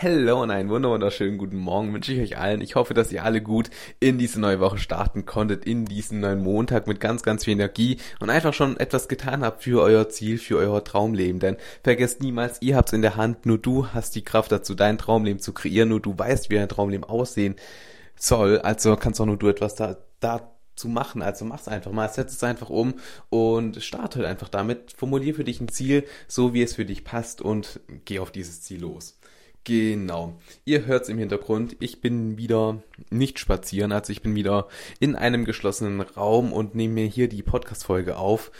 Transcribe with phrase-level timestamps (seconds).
[0.00, 2.60] Hello und einen wunderschönen guten Morgen wünsche ich euch allen.
[2.60, 6.40] Ich hoffe, dass ihr alle gut in diese neue Woche starten konntet, in diesen neuen
[6.40, 10.38] Montag mit ganz, ganz viel Energie und einfach schon etwas getan habt für euer Ziel,
[10.38, 11.40] für euer Traumleben.
[11.40, 14.98] Denn vergesst niemals, ihr habt's in der Hand, nur du hast die Kraft dazu, dein
[14.98, 17.56] Traumleben zu kreieren, nur du weißt, wie dein Traumleben aussehen
[18.14, 18.60] soll.
[18.60, 21.22] Also kannst auch nur du etwas da, da zu machen.
[21.22, 22.94] Also mach's einfach mal, setz es einfach um
[23.30, 24.94] und starte halt einfach damit.
[24.96, 28.62] Formulier für dich ein Ziel, so wie es für dich passt und geh auf dieses
[28.62, 29.17] Ziel los.
[29.68, 30.32] Genau.
[30.64, 31.76] Ihr hört es im Hintergrund.
[31.78, 34.66] Ich bin wieder nicht spazieren, also ich bin wieder
[34.98, 38.50] in einem geschlossenen Raum und nehme mir hier die Podcast-Folge auf.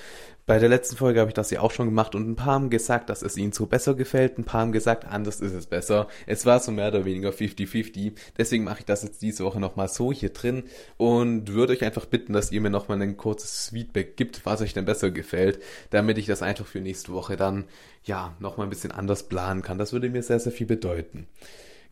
[0.48, 2.70] Bei der letzten Folge habe ich das ja auch schon gemacht und ein paar haben
[2.70, 6.08] gesagt, dass es ihnen so besser gefällt, ein paar haben gesagt, anders ist es besser.
[6.24, 8.14] Es war so mehr oder weniger 50-50.
[8.38, 10.62] Deswegen mache ich das jetzt diese Woche nochmal so hier drin
[10.96, 14.72] und würde euch einfach bitten, dass ihr mir nochmal ein kurzes Feedback gibt, was euch
[14.72, 15.60] denn besser gefällt,
[15.90, 17.66] damit ich das einfach für nächste Woche dann
[18.04, 19.76] ja nochmal ein bisschen anders planen kann.
[19.76, 21.26] Das würde mir sehr, sehr viel bedeuten.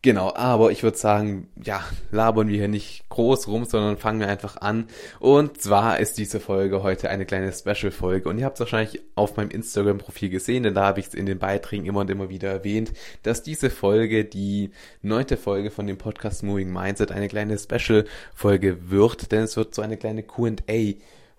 [0.02, 4.28] Genau, aber ich würde sagen, ja, labern wir hier nicht groß rum, sondern fangen wir
[4.28, 4.86] einfach an.
[5.18, 8.28] Und zwar ist diese Folge heute eine kleine Special-Folge.
[8.28, 11.26] Und ihr habt es wahrscheinlich auf meinem Instagram-Profil gesehen, denn da habe ich es in
[11.26, 12.92] den Beiträgen immer und immer wieder erwähnt,
[13.24, 14.70] dass diese Folge, die
[15.02, 19.82] neunte Folge von dem Podcast Moving Mindset, eine kleine Special-Folge wird, denn es wird so
[19.82, 20.94] eine kleine Q&A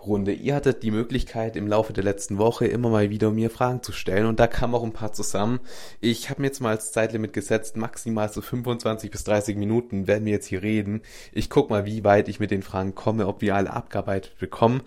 [0.05, 0.31] Runde.
[0.31, 3.91] Ihr hattet die Möglichkeit im Laufe der letzten Woche immer mal wieder mir Fragen zu
[3.91, 5.59] stellen und da kamen auch ein paar zusammen.
[5.99, 10.25] Ich habe mir jetzt mal als Zeitlimit gesetzt, maximal so 25 bis 30 Minuten werden
[10.25, 11.01] wir jetzt hier reden.
[11.33, 14.81] Ich guck mal, wie weit ich mit den Fragen komme, ob wir alle abgearbeitet bekommen.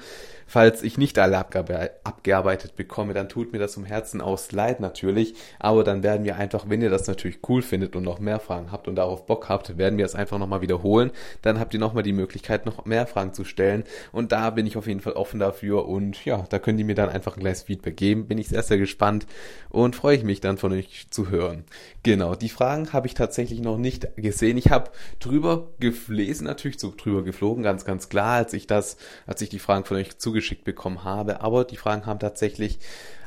[0.53, 5.35] Falls ich nicht alle abgearbeitet bekomme, dann tut mir das zum Herzen aus leid natürlich.
[5.61, 8.73] Aber dann werden wir einfach, wenn ihr das natürlich cool findet und noch mehr Fragen
[8.73, 11.13] habt und darauf Bock habt, werden wir es einfach nochmal wiederholen.
[11.42, 13.85] Dann habt ihr nochmal die Möglichkeit, noch mehr Fragen zu stellen.
[14.11, 15.86] Und da bin ich auf jeden Fall offen dafür.
[15.86, 18.27] Und ja, da könnt ihr mir dann einfach ein kleines Feedback geben.
[18.27, 19.29] Bin ich sehr, sehr gespannt
[19.69, 21.63] und freue ich mich dann von euch zu hören.
[22.02, 24.56] Genau, die Fragen habe ich tatsächlich noch nicht gesehen.
[24.56, 28.96] Ich habe drüber gelesen, natürlich so drüber geflogen, ganz, ganz klar, als ich das,
[29.27, 31.40] als ich die Fragen von euch zugeschickt zugeschickt bekommen habe.
[31.40, 32.78] Aber die Fragen haben tatsächlich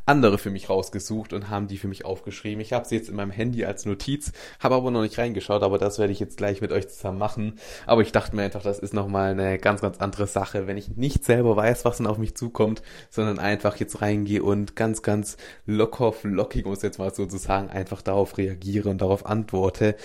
[0.05, 2.61] andere für mich rausgesucht und haben die für mich aufgeschrieben.
[2.61, 5.77] Ich habe sie jetzt in meinem Handy als Notiz, habe aber noch nicht reingeschaut, aber
[5.77, 7.59] das werde ich jetzt gleich mit euch zusammen machen.
[7.85, 10.95] Aber ich dachte mir einfach, das ist nochmal eine ganz, ganz andere Sache, wenn ich
[10.97, 15.37] nicht selber weiß, was dann auf mich zukommt, sondern einfach jetzt reingehe und ganz, ganz
[15.65, 19.95] locker, flockig, muss jetzt mal sozusagen, einfach darauf reagiere und darauf antworte.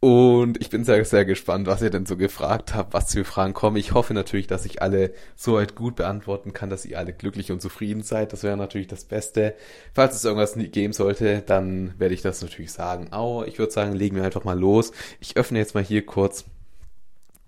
[0.00, 3.52] Und ich bin sehr, sehr gespannt, was ihr denn so gefragt habt, was für Fragen
[3.52, 3.76] kommen.
[3.76, 7.50] Ich hoffe natürlich, dass ich alle so weit gut beantworten kann, dass ihr alle glücklich
[7.50, 8.32] und zufrieden seid.
[8.32, 9.56] Das wäre natürlich das Beste.
[9.94, 13.08] Falls es irgendwas geben sollte, dann werde ich das natürlich sagen.
[13.10, 14.92] Aber ich würde sagen, legen wir einfach mal los.
[15.18, 16.44] Ich öffne jetzt mal hier kurz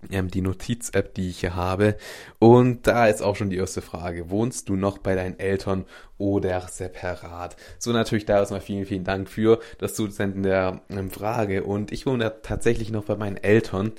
[0.09, 1.95] die Notiz-App, die ich hier habe.
[2.39, 4.29] Und da ist auch schon die erste Frage.
[4.29, 5.85] Wohnst du noch bei deinen Eltern
[6.17, 7.55] oder separat?
[7.79, 11.63] So natürlich da erstmal vielen, vielen Dank für das Zusenden der ähm, Frage.
[11.63, 13.93] Und ich wohne tatsächlich noch bei meinen Eltern.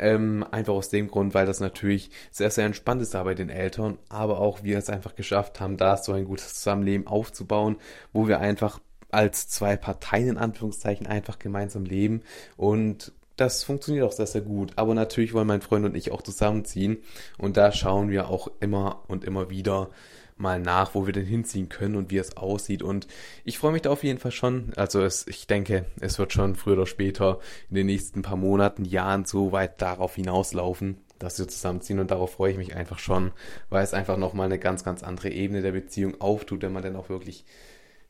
[0.00, 3.48] Ähm, einfach aus dem Grund, weil das natürlich sehr, sehr entspannt ist da bei den
[3.48, 7.76] Eltern, aber auch wir es einfach geschafft haben, da so ein gutes Zusammenleben aufzubauen,
[8.12, 8.80] wo wir einfach
[9.12, 12.22] als zwei Parteien in Anführungszeichen einfach gemeinsam leben
[12.56, 14.72] und das funktioniert auch sehr, sehr gut.
[14.76, 16.98] Aber natürlich wollen mein Freund und ich auch zusammenziehen.
[17.38, 19.90] Und da schauen wir auch immer und immer wieder
[20.36, 22.82] mal nach, wo wir denn hinziehen können und wie es aussieht.
[22.82, 23.06] Und
[23.44, 24.72] ich freue mich da auf jeden Fall schon.
[24.76, 27.38] Also es, ich denke, es wird schon früher oder später
[27.70, 32.00] in den nächsten paar Monaten, Jahren so weit darauf hinauslaufen, dass wir zusammenziehen.
[32.00, 33.32] Und darauf freue ich mich einfach schon,
[33.70, 36.96] weil es einfach nochmal eine ganz, ganz andere Ebene der Beziehung auftut, wenn man dann
[36.96, 37.44] auch wirklich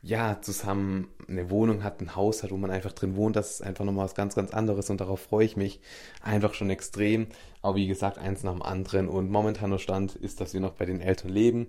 [0.04, 3.62] ja, zusammen eine Wohnung hat, ein Haus hat, wo man einfach drin wohnt, das ist
[3.62, 5.80] einfach nochmal was ganz, ganz anderes und darauf freue ich mich
[6.20, 7.26] einfach schon extrem.
[7.62, 10.84] Aber wie gesagt, eins nach dem anderen und momentaner Stand ist, dass wir noch bei
[10.84, 11.68] den Eltern leben.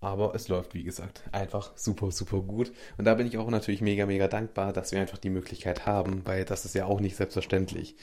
[0.00, 2.72] Aber es läuft, wie gesagt, einfach super, super gut.
[2.96, 6.22] Und da bin ich auch natürlich mega, mega dankbar, dass wir einfach die Möglichkeit haben,
[6.24, 7.94] weil das ist ja auch nicht selbstverständlich.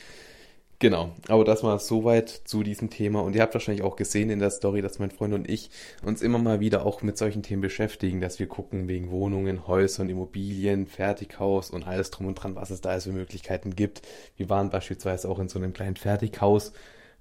[0.81, 3.20] Genau, aber das war soweit zu diesem Thema.
[3.20, 5.70] Und ihr habt wahrscheinlich auch gesehen in der Story, dass mein Freund und ich
[6.04, 10.10] uns immer mal wieder auch mit solchen Themen beschäftigen, dass wir gucken wegen Wohnungen, Häusern,
[10.10, 14.04] Immobilien, Fertighaus und alles drum und dran, was es da für Möglichkeiten gibt.
[14.38, 16.72] Wir waren beispielsweise auch in so einem kleinen Fertighaus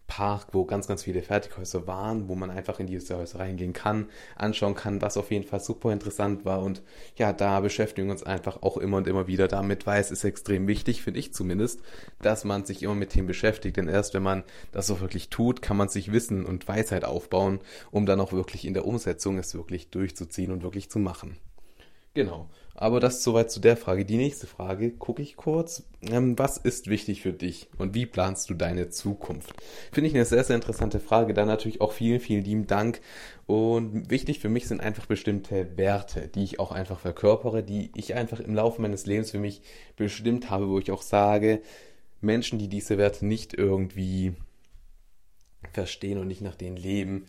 [0.08, 4.08] Park, wo ganz, ganz viele Fertighäuser waren, wo man einfach in diese Häuser reingehen kann,
[4.34, 6.62] anschauen kann, was auf jeden Fall super interessant war.
[6.62, 6.82] Und
[7.16, 10.24] ja, da beschäftigen wir uns einfach auch immer und immer wieder damit, weil es ist
[10.24, 11.82] extrem wichtig, finde ich zumindest,
[12.20, 13.76] dass man sich immer mit Themen beschäftigt.
[13.76, 17.60] Denn erst wenn man das auch wirklich tut, kann man sich Wissen und Weisheit aufbauen,
[17.90, 21.36] um dann auch wirklich in der Umsetzung es wirklich durchzuziehen und wirklich zu machen.
[22.14, 22.48] Genau.
[22.80, 24.04] Aber das soweit zu der Frage.
[24.04, 25.82] Die nächste Frage gucke ich kurz.
[26.00, 29.52] Ähm, was ist wichtig für dich und wie planst du deine Zukunft?
[29.90, 31.34] Finde ich eine sehr, sehr interessante Frage.
[31.34, 33.00] Dann natürlich auch vielen, vielen lieben Dank.
[33.46, 38.14] Und wichtig für mich sind einfach bestimmte Werte, die ich auch einfach verkörpere, die ich
[38.14, 39.60] einfach im Laufe meines Lebens für mich
[39.96, 41.62] bestimmt habe, wo ich auch sage,
[42.20, 44.34] Menschen, die diese Werte nicht irgendwie
[45.72, 47.26] verstehen und nicht nach denen leben,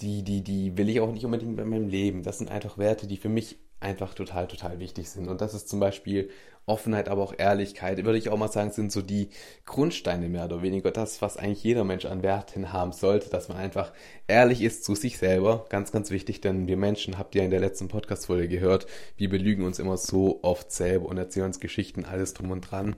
[0.00, 2.24] die, die, die will ich auch nicht unbedingt bei meinem Leben.
[2.24, 5.28] Das sind einfach Werte, die für mich einfach total, total wichtig sind.
[5.28, 6.30] Und das ist zum Beispiel
[6.66, 9.28] Offenheit, aber auch Ehrlichkeit, würde ich auch mal sagen, sind so die
[9.66, 10.90] Grundsteine mehr oder weniger.
[10.90, 13.92] Das, was eigentlich jeder Mensch an Werten haben sollte, dass man einfach
[14.26, 15.66] ehrlich ist zu sich selber.
[15.68, 18.86] Ganz, ganz wichtig, denn wir Menschen, habt ihr in der letzten Podcast-Folge gehört,
[19.16, 22.96] wir belügen uns immer so oft selber und erzählen uns Geschichten, alles drum und dran.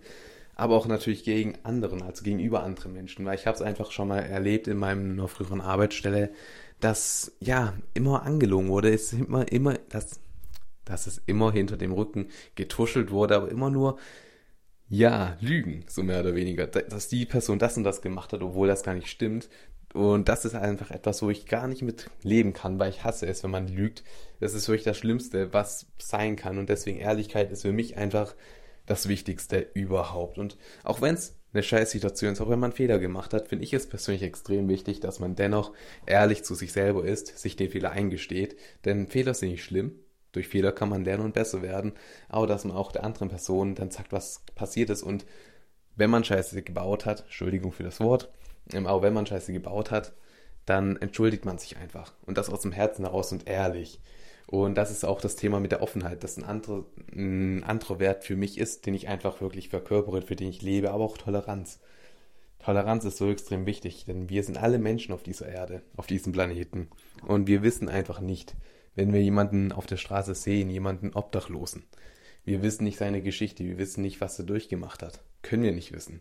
[0.55, 4.09] Aber auch natürlich gegen anderen, also gegenüber anderen Menschen, weil ich habe es einfach schon
[4.09, 6.31] mal erlebt in meinem früheren Arbeitsstelle,
[6.81, 10.21] dass ja immer angelogen wurde, es ist immer, immer, das
[10.89, 13.99] dass es immer hinter dem Rücken getuschelt wurde, aber immer nur,
[14.89, 18.69] ja, Lügen, so mehr oder weniger, dass die Person das und das gemacht hat, obwohl
[18.69, 19.49] das gar nicht stimmt.
[19.95, 23.27] Und das ist einfach etwas, wo ich gar nicht mit leben kann, weil ich hasse
[23.27, 24.05] es, wenn man lügt.
[24.41, 26.59] Das ist wirklich das Schlimmste, was sein kann.
[26.59, 28.35] Und deswegen Ehrlichkeit ist für mich einfach
[28.87, 30.39] das Wichtigste überhaupt.
[30.39, 33.73] Und auch wenn es eine Scheißsituation ist, auch wenn man Fehler gemacht hat, finde ich
[33.73, 35.73] es persönlich extrem wichtig, dass man dennoch
[36.07, 38.57] ehrlich zu sich selber ist, sich den Fehler eingesteht.
[38.85, 39.93] Denn Fehler sind nicht schlimm,
[40.33, 41.93] durch Fehler kann man lernen und besser werden,
[42.29, 45.25] aber dass man auch der anderen Person dann sagt, was passiert ist und
[45.97, 48.31] wenn man Scheiße gebaut hat, Entschuldigung für das Wort,
[48.73, 50.13] ähm, aber wenn man Scheiße gebaut hat,
[50.65, 54.01] dann entschuldigt man sich einfach und das aus dem Herzen heraus und ehrlich.
[54.47, 58.25] Und das ist auch das Thema mit der Offenheit, das ein anderer, ein anderer Wert
[58.25, 61.81] für mich ist, den ich einfach wirklich verkörpere, für den ich lebe, aber auch Toleranz.
[62.59, 66.33] Toleranz ist so extrem wichtig, denn wir sind alle Menschen auf dieser Erde, auf diesem
[66.33, 66.89] Planeten.
[67.27, 68.55] Und wir wissen einfach nicht,
[68.99, 71.85] wenn wir jemanden auf der Straße sehen, jemanden Obdachlosen.
[72.45, 75.21] Wir wissen nicht seine Geschichte, wir wissen nicht, was er durchgemacht hat.
[75.43, 76.21] Können wir nicht wissen.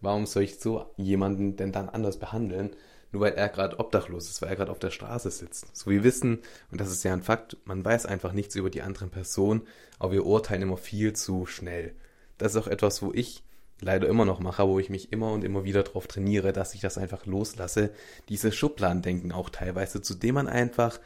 [0.00, 2.70] Warum soll ich so jemanden denn dann anders behandeln,
[3.12, 5.76] nur weil er gerade obdachlos ist, weil er gerade auf der Straße sitzt?
[5.76, 6.38] So wir wissen,
[6.70, 9.60] und das ist ja ein Fakt, man weiß einfach nichts über die andere Person,
[9.98, 11.94] aber wir urteilen immer viel zu schnell.
[12.38, 13.42] Das ist auch etwas, wo ich
[13.82, 16.80] leider immer noch mache, wo ich mich immer und immer wieder darauf trainiere, dass ich
[16.80, 17.90] das einfach loslasse.
[18.30, 20.98] Dieses Schubladendenken auch teilweise, zu dem man einfach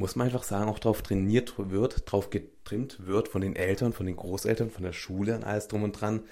[0.00, 4.06] muss man einfach sagen, auch darauf trainiert wird, darauf getrimmt wird von den Eltern, von
[4.06, 6.22] den Großeltern, von der Schule und alles drum und dran.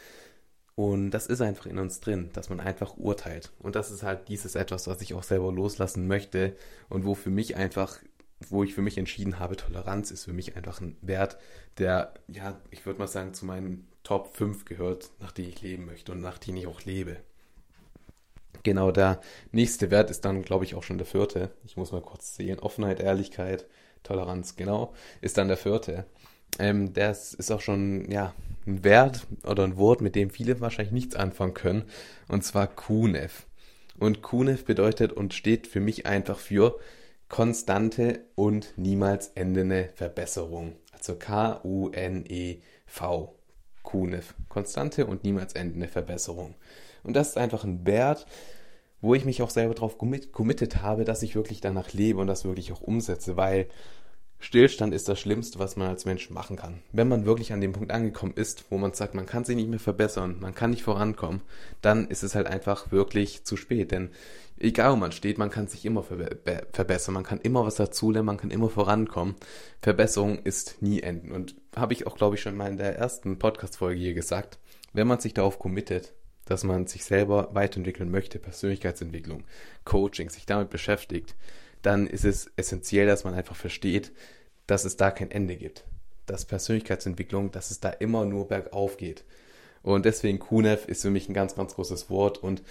[0.74, 3.52] Und das ist einfach in uns drin, dass man einfach urteilt.
[3.58, 6.56] Und das ist halt dieses etwas, was ich auch selber loslassen möchte
[6.88, 7.98] und wo für mich einfach,
[8.48, 11.36] wo ich für mich entschieden habe, Toleranz ist für mich einfach ein Wert,
[11.78, 15.84] der, ja, ich würde mal sagen, zu meinen Top 5 gehört, nach denen ich leben
[15.84, 17.18] möchte und nach denen ich auch lebe.
[18.62, 19.20] Genau, der
[19.52, 21.50] nächste Wert ist dann, glaube ich, auch schon der vierte.
[21.64, 22.58] Ich muss mal kurz sehen.
[22.58, 23.66] Offenheit, Ehrlichkeit,
[24.02, 26.06] Toleranz, genau, ist dann der vierte.
[26.58, 28.34] Ähm, das ist auch schon, ja,
[28.66, 31.84] ein Wert oder ein Wort, mit dem viele wahrscheinlich nichts anfangen können.
[32.28, 33.46] Und zwar KUNEF.
[33.98, 36.78] Und KUNEF bedeutet und steht für mich einfach für
[37.28, 40.76] konstante und niemals endende Verbesserung.
[40.92, 42.64] Also K-U-N-E-V.
[43.82, 44.34] KUNEF.
[44.48, 46.54] Konstante und niemals endende Verbesserung.
[47.08, 48.26] Und das ist einfach ein Wert,
[49.00, 52.44] wo ich mich auch selber drauf committed habe, dass ich wirklich danach lebe und das
[52.44, 53.66] wirklich auch umsetze, weil
[54.40, 56.80] Stillstand ist das Schlimmste, was man als Mensch machen kann.
[56.92, 59.70] Wenn man wirklich an dem Punkt angekommen ist, wo man sagt, man kann sich nicht
[59.70, 61.40] mehr verbessern, man kann nicht vorankommen,
[61.80, 63.90] dann ist es halt einfach wirklich zu spät.
[63.90, 64.10] Denn
[64.58, 68.36] egal wo man steht, man kann sich immer verbessern, man kann immer was dazulernen, man
[68.36, 69.34] kann immer vorankommen.
[69.80, 71.32] Verbesserung ist nie enden.
[71.32, 74.58] Und habe ich auch, glaube ich, schon mal in der ersten Podcast-Folge hier gesagt,
[74.92, 76.12] wenn man sich darauf committet,
[76.50, 79.44] dass man sich selber weiterentwickeln möchte, Persönlichkeitsentwicklung,
[79.84, 81.34] Coaching, sich damit beschäftigt,
[81.82, 84.12] dann ist es essentiell, dass man einfach versteht,
[84.66, 85.84] dass es da kein Ende gibt.
[86.26, 89.24] Dass Persönlichkeitsentwicklung, dass es da immer nur bergauf geht.
[89.82, 92.38] Und deswegen QNEF ist für mich ein ganz, ganz großes Wort.
[92.38, 92.62] Und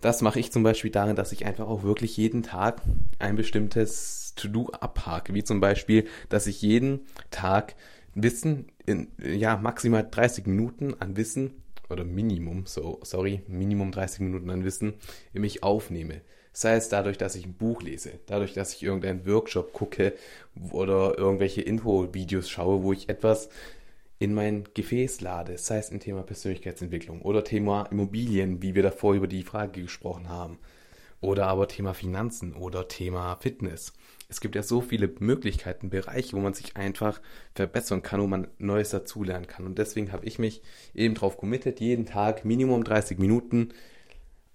[0.00, 2.82] das mache ich zum Beispiel darin, dass ich einfach auch wirklich jeden Tag
[3.18, 5.34] ein bestimmtes To-Do abhake.
[5.34, 7.74] Wie zum Beispiel, dass ich jeden Tag
[8.14, 14.50] Wissen in, ja, maximal 30 Minuten an Wissen oder Minimum, so, sorry, Minimum 30 Minuten
[14.50, 14.94] an Wissen
[15.32, 16.20] in mich aufnehme.
[16.52, 20.12] Sei es dadurch, dass ich ein Buch lese, dadurch, dass ich irgendeinen Workshop gucke
[20.70, 23.48] oder irgendwelche Info-Videos schaue, wo ich etwas
[24.20, 29.14] in mein Gefäß lade, sei es ein Thema Persönlichkeitsentwicklung oder Thema Immobilien, wie wir davor
[29.14, 30.58] über die Frage gesprochen haben,
[31.20, 33.92] oder aber Thema Finanzen oder Thema Fitness.
[34.28, 37.20] Es gibt ja so viele Möglichkeiten, Bereiche, wo man sich einfach
[37.54, 39.66] verbessern kann, wo man Neues dazulernen kann.
[39.66, 40.62] Und deswegen habe ich mich
[40.94, 43.70] eben darauf committed, jeden Tag Minimum 30 Minuten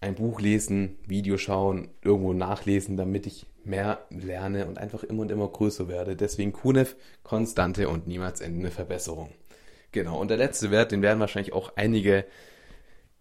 [0.02, 5.32] ein Buch lesen, Video schauen, irgendwo nachlesen, damit ich mehr lerne und einfach immer und
[5.32, 6.16] immer größer werde.
[6.16, 9.30] Deswegen QNEF, konstante und niemals endende Verbesserung.
[9.92, 12.26] Genau, und der letzte Wert, den werden wahrscheinlich auch einige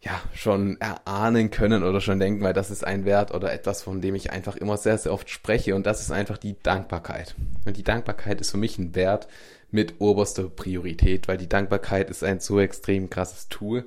[0.00, 4.00] ja, schon erahnen können oder schon denken, weil das ist ein Wert oder etwas, von
[4.00, 7.34] dem ich einfach immer sehr, sehr oft spreche und das ist einfach die Dankbarkeit.
[7.66, 9.26] Und die Dankbarkeit ist für mich ein Wert
[9.70, 13.86] mit oberster Priorität, weil die Dankbarkeit ist ein so extrem krasses Tool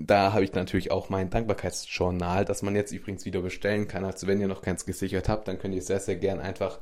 [0.00, 4.04] da habe ich natürlich auch mein Dankbarkeitsjournal, das man jetzt übrigens wieder bestellen kann.
[4.04, 6.78] Also wenn ihr noch keins gesichert habt, dann könnt ihr sehr, sehr gern einfach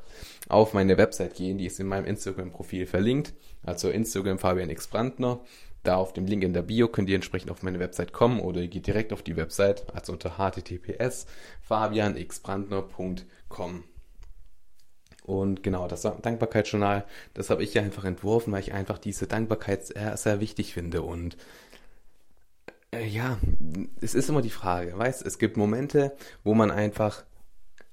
[0.50, 1.56] auf meine Website gehen.
[1.56, 3.32] Die ist in meinem Instagram-Profil verlinkt.
[3.64, 5.40] Also Instagram Fabian X Brandner.
[5.86, 8.60] Da auf dem Link in der Bio könnt ihr entsprechend auf meine Website kommen oder
[8.60, 11.26] ihr geht direkt auf die Website, also unter https
[11.62, 13.84] fabianxbrandner.com.
[15.22, 19.86] Und genau, das Dankbarkeitsjournal, das habe ich ja einfach entworfen, weil ich einfach diese Dankbarkeit
[19.86, 21.02] sehr, sehr wichtig finde.
[21.02, 21.36] Und
[22.90, 23.38] äh, ja,
[24.00, 27.22] es ist immer die Frage, weißt, es gibt Momente, wo man einfach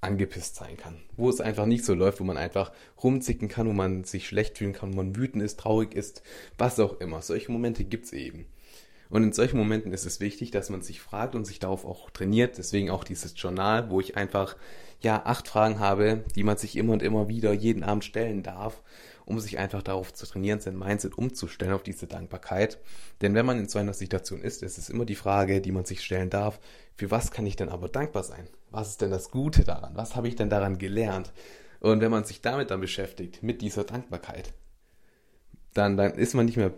[0.04, 3.74] angepisst sein kann, wo es einfach nicht so läuft, wo man einfach rumzicken kann, wo
[3.74, 6.24] man sich schlecht fühlen kann, wo man wütend ist, traurig ist,
[6.58, 7.22] was auch immer.
[7.22, 8.46] Solche Momente gibt es eben.
[9.10, 12.10] Und in solchen Momenten ist es wichtig, dass man sich fragt und sich darauf auch
[12.10, 12.58] trainiert.
[12.58, 14.56] Deswegen auch dieses Journal, wo ich einfach
[15.02, 18.82] ja acht Fragen habe, die man sich immer und immer wieder jeden Abend stellen darf
[19.26, 22.80] um sich einfach darauf zu trainieren, sein Mindset umzustellen auf diese Dankbarkeit.
[23.22, 25.86] Denn wenn man in so einer Situation ist, ist es immer die Frage, die man
[25.86, 26.60] sich stellen darf,
[26.96, 28.48] für was kann ich denn aber dankbar sein?
[28.74, 29.96] Was ist denn das Gute daran?
[29.96, 31.32] Was habe ich denn daran gelernt?
[31.80, 34.54] Und wenn man sich damit dann beschäftigt, mit dieser Dankbarkeit,
[35.74, 36.74] dann, dann ist man nicht mehr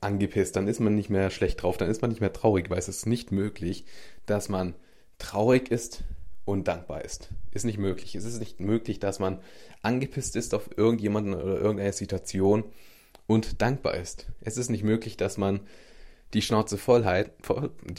[0.00, 2.78] angepisst, dann ist man nicht mehr schlecht drauf, dann ist man nicht mehr traurig, weil
[2.78, 3.84] es ist nicht möglich,
[4.26, 4.74] dass man
[5.18, 6.04] traurig ist,
[6.48, 7.28] und dankbar ist.
[7.50, 8.14] Ist nicht möglich.
[8.14, 9.38] Es ist nicht möglich, dass man
[9.82, 12.64] angepisst ist auf irgendjemanden oder irgendeine Situation
[13.26, 14.28] und dankbar ist.
[14.40, 15.60] Es ist nicht möglich, dass man
[16.34, 17.30] die Schnauze voll hat,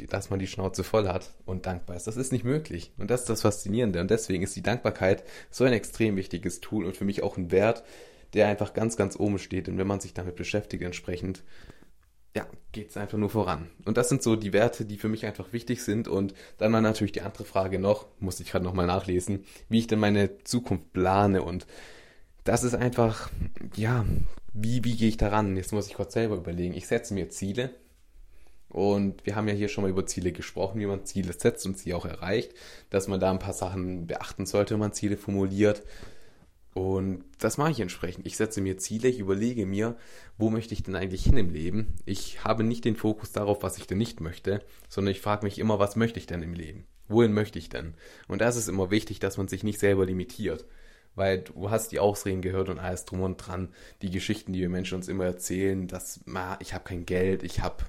[0.10, 2.06] dass man die Schnauze voll hat und dankbar ist.
[2.06, 2.92] Das ist nicht möglich.
[2.98, 4.00] Und das ist das Faszinierende.
[4.02, 7.52] Und deswegen ist die Dankbarkeit so ein extrem wichtiges Tool und für mich auch ein
[7.52, 7.84] Wert,
[8.34, 9.68] der einfach ganz, ganz oben steht.
[9.68, 11.44] Und wenn man sich damit beschäftigt, entsprechend,
[12.36, 13.72] ja, geht es einfach nur voran.
[13.86, 16.08] Und das sind so die Werte, die für mich einfach wichtig sind.
[16.08, 19.88] Und dann war natürlich die andere Frage noch, musste ich gerade nochmal nachlesen, wie ich
[19.88, 21.42] denn meine Zukunft plane.
[21.42, 21.66] Und
[22.44, 23.32] das ist einfach,
[23.76, 24.06] ja,
[24.54, 25.58] wie, wie gehe ich daran?
[25.58, 26.76] Jetzt muss ich kurz selber überlegen.
[26.76, 27.72] Ich setze mir Ziele.
[28.70, 31.78] Und wir haben ja hier schon mal über Ziele gesprochen, wie man Ziele setzt und
[31.78, 32.54] sie auch erreicht,
[32.92, 35.84] dass man da ein paar Sachen beachten sollte, wenn man Ziele formuliert.
[36.76, 38.28] Und das mache ich entsprechend.
[38.28, 39.98] Ich setze mir Ziele, ich überlege mir,
[40.38, 41.96] wo möchte ich denn eigentlich hin im Leben.
[42.06, 45.58] Ich habe nicht den Fokus darauf, was ich denn nicht möchte, sondern ich frage mich
[45.58, 46.86] immer, was möchte ich denn im Leben?
[47.08, 47.96] Wohin möchte ich denn?
[48.28, 50.66] Und das ist immer wichtig, dass man sich nicht selber limitiert.
[51.16, 53.74] Weil du hast die Ausreden gehört und alles drum und dran,
[54.04, 56.22] die Geschichten, die wir Menschen uns immer erzählen, dass
[56.60, 57.84] ich habe kein Geld, ich habe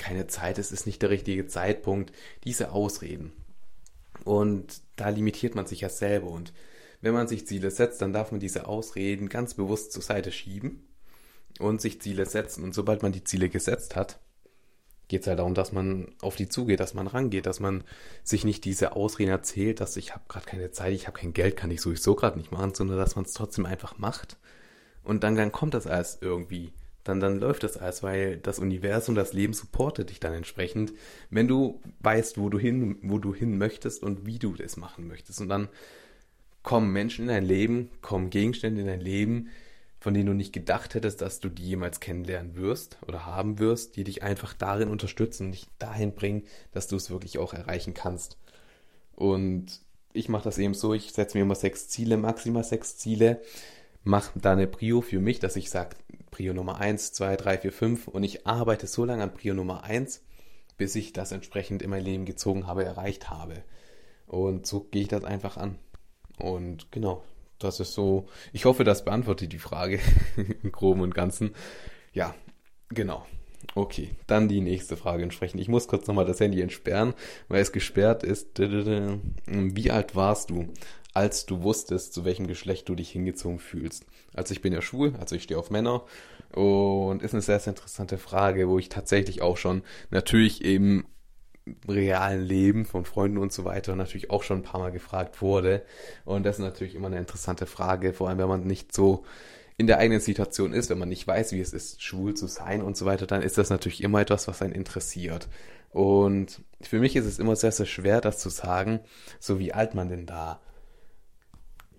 [0.00, 2.12] keine Zeit, es ist nicht der richtige Zeitpunkt,
[2.44, 3.32] diese Ausreden.
[4.24, 6.52] Und da limitiert man sich ja selber und
[7.00, 10.86] wenn man sich Ziele setzt, dann darf man diese Ausreden ganz bewusst zur Seite schieben
[11.58, 12.62] und sich Ziele setzen.
[12.62, 14.20] Und sobald man die Ziele gesetzt hat,
[15.08, 17.84] geht es halt darum, dass man auf die zugeht, dass man rangeht, dass man
[18.22, 21.56] sich nicht diese Ausreden erzählt, dass ich habe gerade keine Zeit, ich habe kein Geld,
[21.56, 24.36] kann ich sowieso gerade nicht machen, sondern dass man es trotzdem einfach macht.
[25.02, 26.72] Und dann, dann kommt das alles irgendwie.
[27.04, 30.92] Dann, dann läuft das alles, weil das Universum, das Leben supportet dich dann entsprechend,
[31.30, 35.08] wenn du weißt, wo du hin, wo du hin möchtest und wie du das machen
[35.08, 35.40] möchtest.
[35.40, 35.68] Und dann
[36.62, 39.48] kommen Menschen in dein Leben, kommen Gegenstände in dein Leben,
[39.98, 43.96] von denen du nicht gedacht hättest, dass du die jemals kennenlernen wirst oder haben wirst,
[43.96, 47.92] die dich einfach darin unterstützen und dich dahin bringen, dass du es wirklich auch erreichen
[47.94, 48.38] kannst.
[49.14, 49.80] Und
[50.12, 53.40] ich mache das eben so, ich setze mir immer sechs Ziele, maximal sechs Ziele,
[54.02, 55.96] mache da eine Prio für mich, dass ich sage,
[56.30, 59.84] Prio Nummer eins, zwei, drei, vier, fünf und ich arbeite so lange an Prio Nummer
[59.84, 60.22] eins,
[60.76, 63.62] bis ich das entsprechend in mein Leben gezogen habe, erreicht habe.
[64.26, 65.78] Und so gehe ich das einfach an.
[66.38, 67.22] Und genau,
[67.58, 68.26] das ist so.
[68.52, 70.00] Ich hoffe, das beantwortet die Frage
[70.62, 71.54] im Groben und Ganzen.
[72.12, 72.34] Ja,
[72.88, 73.26] genau.
[73.74, 75.60] Okay, dann die nächste Frage entsprechend.
[75.60, 77.14] Ich muss kurz nochmal das Handy entsperren,
[77.48, 78.58] weil es gesperrt ist.
[78.58, 80.68] Wie alt warst du,
[81.12, 84.06] als du wusstest, zu welchem Geschlecht du dich hingezogen fühlst?
[84.34, 86.04] Also ich bin ja schwul, also ich stehe auf Männer
[86.52, 91.06] und ist eine sehr, sehr interessante Frage, wo ich tatsächlich auch schon natürlich eben
[91.88, 95.82] realen Leben von Freunden und so weiter natürlich auch schon ein paar Mal gefragt wurde.
[96.24, 99.24] Und das ist natürlich immer eine interessante Frage, vor allem wenn man nicht so
[99.76, 102.82] in der eigenen Situation ist, wenn man nicht weiß, wie es ist, schwul zu sein
[102.82, 105.48] und so weiter, dann ist das natürlich immer etwas, was einen interessiert.
[105.90, 109.00] Und für mich ist es immer sehr, sehr schwer, das zu sagen,
[109.38, 110.60] so wie alt man denn da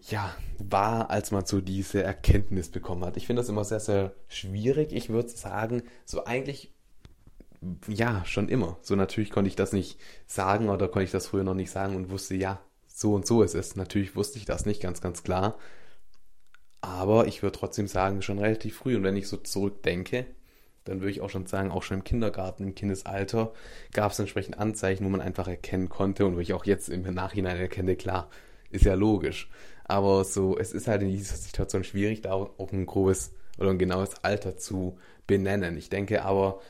[0.09, 3.17] ja, war, als man so diese Erkenntnis bekommen hat.
[3.17, 4.93] Ich finde das immer sehr, sehr schwierig.
[4.93, 6.73] Ich würde sagen, so eigentlich,
[7.87, 8.77] ja, schon immer.
[8.81, 11.95] So natürlich konnte ich das nicht sagen oder konnte ich das früher noch nicht sagen
[11.95, 13.75] und wusste, ja, so und so ist es.
[13.75, 15.57] Natürlich wusste ich das nicht ganz, ganz klar.
[16.81, 18.95] Aber ich würde trotzdem sagen, schon relativ früh.
[18.95, 20.25] Und wenn ich so zurückdenke,
[20.83, 23.53] dann würde ich auch schon sagen, auch schon im Kindergarten, im Kindesalter,
[23.93, 27.03] gab es entsprechend Anzeichen, wo man einfach erkennen konnte und wo ich auch jetzt im
[27.03, 28.29] Nachhinein erkenne, klar,
[28.71, 29.49] ist ja logisch.
[29.91, 33.77] Aber so, es ist halt in dieser Situation schwierig, da auch ein grobes oder ein
[33.77, 35.75] genaues Alter zu benennen.
[35.75, 36.61] Ich denke aber,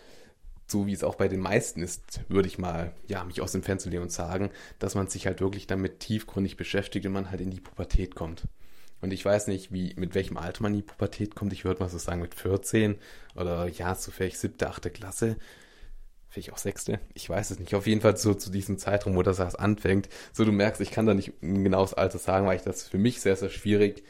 [0.66, 3.62] so wie es auch bei den meisten ist, würde ich mal, ja, mich aus dem
[3.62, 4.50] Fenster lehnen und sagen,
[4.80, 8.46] dass man sich halt wirklich damit tiefgründig beschäftigt und man halt in die Pubertät kommt.
[9.02, 11.54] Und ich weiß nicht, wie, mit welchem Alter man in die Pubertät kommt.
[11.54, 12.96] Ich würde mal so sagen mit 14
[13.36, 15.38] oder ja, so vielleicht siebte, achte Klasse.
[16.32, 17.02] Vielleicht auch sechste.
[17.14, 17.76] Ich weiß es nicht.
[17.76, 20.08] Auf jeden Fall so zu diesem Zeitraum, wo das erst anfängt.
[20.32, 22.98] So, du merkst, ich kann da nicht ein genaues Alter sagen, weil ich das für
[22.98, 24.04] mich sehr, sehr schwierig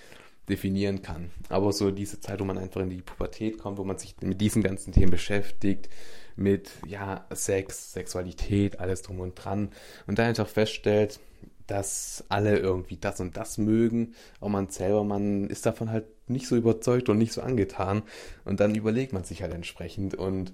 [0.48, 1.32] definieren kann.
[1.50, 4.40] Aber so diese Zeit, wo man einfach in die Pubertät kommt, wo man sich mit
[4.40, 5.90] diesen ganzen Themen beschäftigt,
[6.36, 9.72] mit, ja, Sex, Sexualität, alles drum und dran.
[10.06, 11.20] Und dann einfach feststellt,
[11.66, 16.48] dass alle irgendwie das und das mögen, aber man selber, man ist davon halt nicht
[16.48, 18.04] so überzeugt und nicht so angetan
[18.46, 20.52] und dann überlegt man sich halt entsprechend und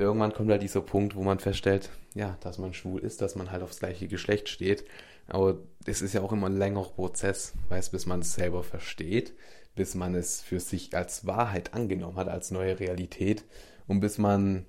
[0.00, 3.50] irgendwann kommt halt dieser Punkt, wo man feststellt, ja, dass man schwul ist, dass man
[3.50, 4.84] halt aufs gleiche Geschlecht steht,
[5.28, 9.34] aber es ist ja auch immer ein längerer Prozess, weiß, bis man es selber versteht,
[9.76, 13.44] bis man es für sich als Wahrheit angenommen hat, als neue Realität
[13.86, 14.66] und bis man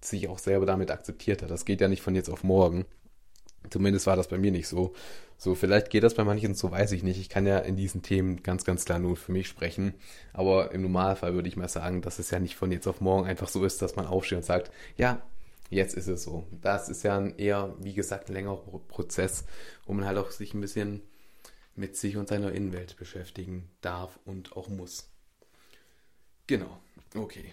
[0.00, 1.50] sich auch selber damit akzeptiert hat.
[1.50, 2.84] Das geht ja nicht von jetzt auf morgen.
[3.70, 4.92] Zumindest war das bei mir nicht so.
[5.44, 7.20] So, vielleicht geht das bei manchen so, weiß ich nicht.
[7.20, 9.92] Ich kann ja in diesen Themen ganz, ganz klar nur für mich sprechen.
[10.32, 13.26] Aber im Normalfall würde ich mal sagen, dass es ja nicht von jetzt auf morgen
[13.26, 15.20] einfach so ist, dass man aufsteht und sagt, ja,
[15.68, 16.44] jetzt ist es so.
[16.62, 18.56] Das ist ja ein eher, wie gesagt, ein längerer
[18.88, 19.44] Prozess,
[19.84, 21.02] wo man halt auch sich ein bisschen
[21.76, 25.10] mit sich und seiner Innenwelt beschäftigen darf und auch muss.
[26.46, 26.78] Genau.
[27.14, 27.52] Okay.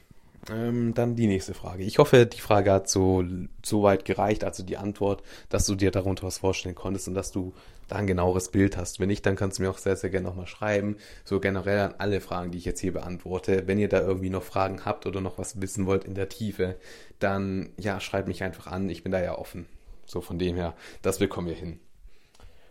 [0.50, 1.84] Ähm, dann die nächste Frage.
[1.84, 3.24] Ich hoffe, die Frage hat so,
[3.64, 7.32] so weit gereicht, also die Antwort, dass du dir darunter was vorstellen konntest und dass
[7.32, 7.54] du
[7.92, 9.00] da ein genaueres Bild hast.
[9.00, 10.98] Wenn nicht, dann kannst du mir auch sehr, sehr gerne nochmal schreiben.
[11.24, 13.68] So generell an alle Fragen, die ich jetzt hier beantworte.
[13.68, 16.78] Wenn ihr da irgendwie noch Fragen habt oder noch was wissen wollt in der Tiefe,
[17.20, 18.90] dann ja, schreibt mich einfach an.
[18.90, 19.66] Ich bin da ja offen.
[20.06, 21.80] So von dem her, das bekommen wir hin.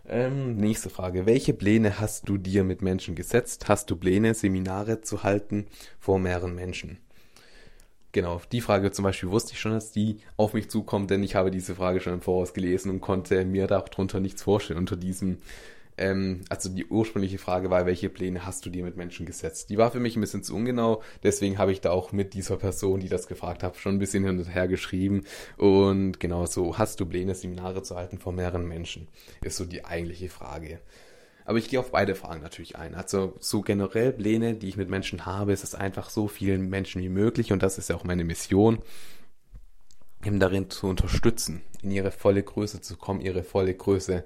[0.09, 1.27] Ähm, nächste Frage.
[1.27, 3.69] Welche Pläne hast du dir mit Menschen gesetzt?
[3.69, 5.67] Hast du Pläne, Seminare zu halten
[5.99, 6.99] vor mehreren Menschen?
[8.13, 11.37] Genau, die Frage zum Beispiel wusste ich schon, dass die auf mich zukommt, denn ich
[11.37, 15.39] habe diese Frage schon im Voraus gelesen und konnte mir darunter nichts vorstellen unter diesem.
[15.97, 19.71] Ähm, also die ursprüngliche Frage war, welche Pläne hast du dir mit Menschen gesetzt?
[19.71, 22.57] Die war für mich ein bisschen zu ungenau, deswegen habe ich da auch mit dieser
[22.57, 25.23] Person, die das gefragt hat, schon ein bisschen hin und her geschrieben.
[25.57, 29.07] Und genau so, hast du Pläne, Seminare zu halten vor mehreren Menschen?
[29.45, 30.81] Ist so die eigentliche Frage.
[31.51, 32.95] Aber ich gehe auf beide Fragen natürlich ein.
[32.95, 37.03] Also so generell Pläne, die ich mit Menschen habe, ist es einfach so vielen Menschen
[37.03, 38.79] wie möglich und das ist ja auch meine Mission,
[40.25, 44.23] eben darin zu unterstützen, in ihre volle Größe zu kommen, ihre volle Größe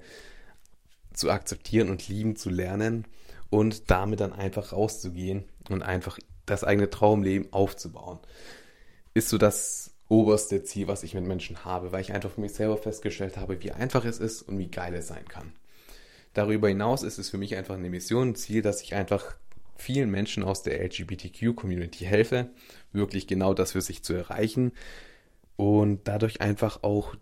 [1.13, 3.05] zu akzeptieren und lieben zu lernen
[3.49, 8.19] und damit dann einfach rauszugehen und einfach das eigene Traumleben aufzubauen.
[9.15, 12.53] Ist so das oberste Ziel, was ich mit Menschen habe, weil ich einfach für mich
[12.53, 15.53] selber festgestellt habe, wie einfach es ist und wie geil es sein kann.
[16.35, 19.37] Darüber hinaus ist es für mich einfach eine Mission, ein Ziel, dass ich einfach
[19.77, 22.49] vielen Menschen aus der LGBTQ-Community helfe,
[22.91, 24.73] wirklich genau das für sich zu erreichen
[25.55, 27.15] und dadurch einfach auch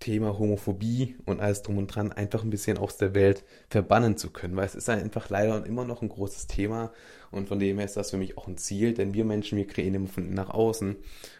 [0.00, 4.30] Thema Homophobie und alles drum und dran einfach ein bisschen aus der Welt verbannen zu
[4.30, 6.90] können, weil es ist einfach leider immer noch ein großes Thema
[7.30, 9.66] und von dem her ist das für mich auch ein Ziel, denn wir Menschen, wir
[9.66, 10.96] kreieren immer von nach außen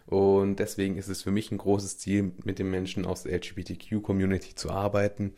[0.06, 4.54] und deswegen ist es für mich ein großes Ziel, mit den Menschen aus der LGBTQ-Community
[4.54, 5.32] zu arbeiten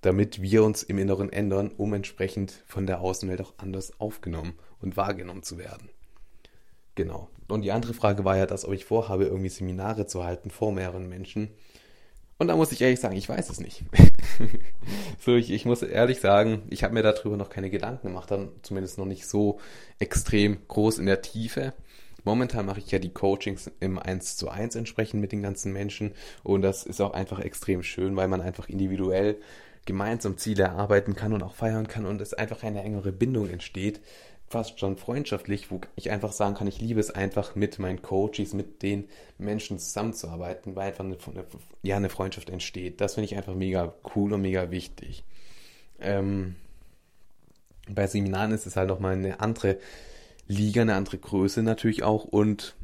[0.00, 4.96] damit wir uns im Inneren ändern, um entsprechend von der Außenwelt auch anders aufgenommen und
[4.96, 5.90] wahrgenommen zu werden.
[6.94, 7.28] Genau.
[7.48, 10.72] Und die andere Frage war ja das, ob ich vorhabe, irgendwie Seminare zu halten vor
[10.72, 11.50] mehreren Menschen.
[12.38, 13.82] Und da muss ich ehrlich sagen, ich weiß es nicht.
[15.18, 18.50] so, ich, ich muss ehrlich sagen, ich habe mir darüber noch keine Gedanken gemacht, dann
[18.62, 19.58] zumindest noch nicht so
[19.98, 21.72] extrem groß in der Tiefe.
[22.24, 26.12] Momentan mache ich ja die Coachings im 1 zu 1 entsprechend mit den ganzen Menschen
[26.42, 29.36] und das ist auch einfach extrem schön, weil man einfach individuell
[29.88, 34.00] gemeinsam Ziele erarbeiten kann und auch feiern kann und es einfach eine engere Bindung entsteht,
[34.46, 38.52] fast schon freundschaftlich, wo ich einfach sagen kann, ich liebe es einfach mit meinen Coaches,
[38.52, 41.16] mit den Menschen zusammenzuarbeiten, weil einfach eine,
[41.82, 43.00] ja, eine Freundschaft entsteht.
[43.00, 45.24] Das finde ich einfach mega cool und mega wichtig.
[46.00, 46.56] Ähm,
[47.90, 49.78] Bei Seminaren ist es halt nochmal eine andere
[50.46, 52.74] Liga, eine andere Größe natürlich auch und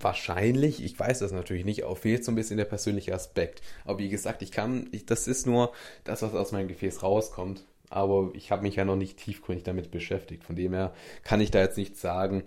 [0.00, 3.62] wahrscheinlich, ich weiß das natürlich nicht, auch fehlt so ein bisschen der persönliche Aspekt.
[3.84, 5.72] Aber wie gesagt, ich kann, ich, das ist nur
[6.04, 7.64] das, was aus meinem Gefäß rauskommt.
[7.90, 10.44] Aber ich habe mich ja noch nicht tiefgründig damit beschäftigt.
[10.44, 12.44] Von dem her kann ich da jetzt nicht sagen,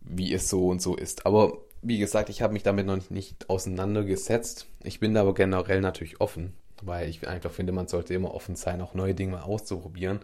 [0.00, 1.26] wie es so und so ist.
[1.26, 4.66] Aber wie gesagt, ich habe mich damit noch nicht auseinandergesetzt.
[4.82, 8.56] Ich bin da aber generell natürlich offen, weil ich einfach finde, man sollte immer offen
[8.56, 10.20] sein, auch neue Dinge mal auszuprobieren.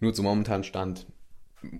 [0.00, 1.06] Nur zum momentanen Stand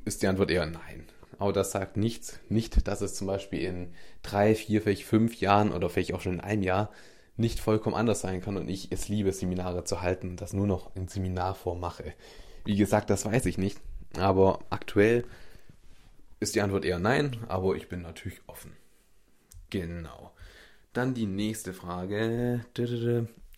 [0.04, 1.06] ist die Antwort eher nein.
[1.38, 5.72] Aber das sagt nichts, nicht, dass es zum Beispiel in drei, vier, vielleicht fünf Jahren
[5.72, 6.90] oder vielleicht auch schon in einem Jahr
[7.36, 10.66] nicht vollkommen anders sein kann und ich es liebe, Seminare zu halten und das nur
[10.66, 12.12] noch in Seminarform mache.
[12.64, 13.78] Wie gesagt, das weiß ich nicht.
[14.16, 15.24] Aber aktuell
[16.40, 18.72] ist die Antwort eher nein, aber ich bin natürlich offen.
[19.70, 20.32] Genau.
[20.92, 22.64] Dann die nächste Frage.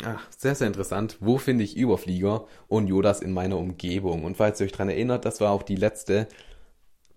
[0.04, 1.16] Ach, sehr, sehr interessant.
[1.20, 4.24] Wo finde ich Überflieger und Jodas in meiner Umgebung?
[4.24, 6.26] Und falls ihr euch daran erinnert, das war auch die letzte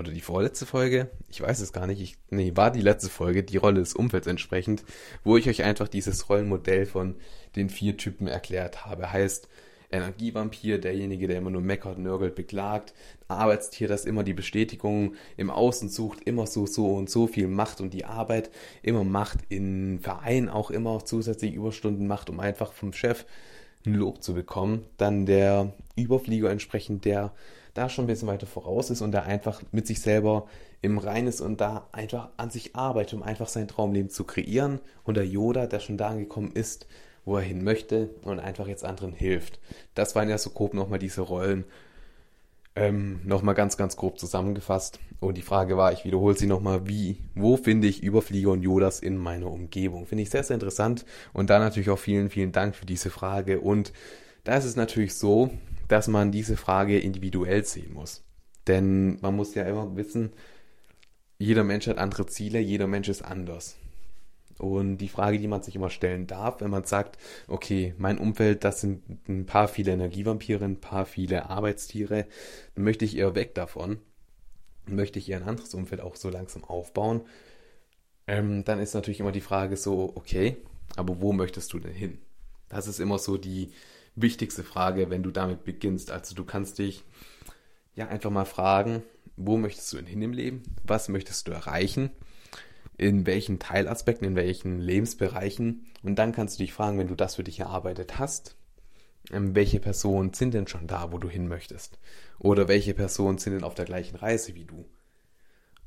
[0.03, 3.43] oder die vorletzte Folge, ich weiß es gar nicht, ich, nee, war die letzte Folge,
[3.43, 4.83] die Rolle des Umfelds entsprechend,
[5.23, 7.15] wo ich euch einfach dieses Rollenmodell von
[7.55, 9.11] den vier Typen erklärt habe.
[9.11, 9.47] Heißt,
[9.93, 12.93] Energievampir, derjenige, der immer nur meckert, nörgelt, beklagt,
[13.27, 17.79] Arbeitstier, das immer die Bestätigung im Außen sucht, immer so, so und so viel macht
[17.79, 18.49] und die Arbeit
[18.81, 23.25] immer macht, in Vereinen auch immer zusätzlich Überstunden macht, um einfach vom Chef
[23.85, 24.85] ein Lob zu bekommen.
[24.97, 27.33] Dann der Überflieger entsprechend, der
[27.73, 30.47] da schon ein bisschen weiter voraus ist und der einfach mit sich selber
[30.81, 34.79] im Rein ist und da einfach an sich arbeitet, um einfach sein Traumleben zu kreieren.
[35.03, 36.87] Und der Yoda, der schon da angekommen ist,
[37.25, 39.59] wo er hin möchte und einfach jetzt anderen hilft.
[39.95, 41.63] Das waren ja so grob nochmal diese Rollen.
[42.75, 44.99] Ähm, nochmal ganz, ganz grob zusammengefasst.
[45.19, 48.99] Und die Frage war, ich wiederhole sie nochmal, wie, wo finde ich Überflieger und Jodas
[48.99, 50.05] in meiner Umgebung?
[50.05, 51.05] Finde ich sehr, sehr interessant.
[51.33, 53.61] Und da natürlich auch vielen, vielen Dank für diese Frage.
[53.61, 53.93] Und
[54.43, 55.51] da ist es natürlich so,
[55.93, 58.23] dass man diese Frage individuell sehen muss.
[58.65, 60.33] Denn man muss ja immer wissen,
[61.37, 63.75] jeder Mensch hat andere Ziele, jeder Mensch ist anders.
[64.57, 68.63] Und die Frage, die man sich immer stellen darf, wenn man sagt, okay, mein Umfeld,
[68.63, 72.25] das sind ein paar viele Energievampire, ein paar viele Arbeitstiere,
[72.73, 73.99] dann möchte ich eher weg davon,
[74.87, 77.21] möchte ich eher ein anderes Umfeld auch so langsam aufbauen,
[78.25, 80.57] ähm, dann ist natürlich immer die Frage so, okay,
[80.95, 82.17] aber wo möchtest du denn hin?
[82.67, 83.69] Das ist immer so die
[84.15, 86.11] wichtigste Frage, wenn du damit beginnst.
[86.11, 87.03] Also du kannst dich
[87.95, 89.03] ja einfach mal fragen,
[89.35, 90.63] wo möchtest du hin im Leben?
[90.83, 92.11] Was möchtest du erreichen?
[92.97, 95.85] in welchen Teilaspekten, in welchen Lebensbereichen.
[96.03, 98.55] Und dann kannst du dich fragen, wenn du das für dich erarbeitet hast,
[99.31, 101.97] ähm, welche Personen sind denn schon da, wo du hin möchtest?
[102.39, 104.85] Oder welche Personen sind denn auf der gleichen Reise wie du?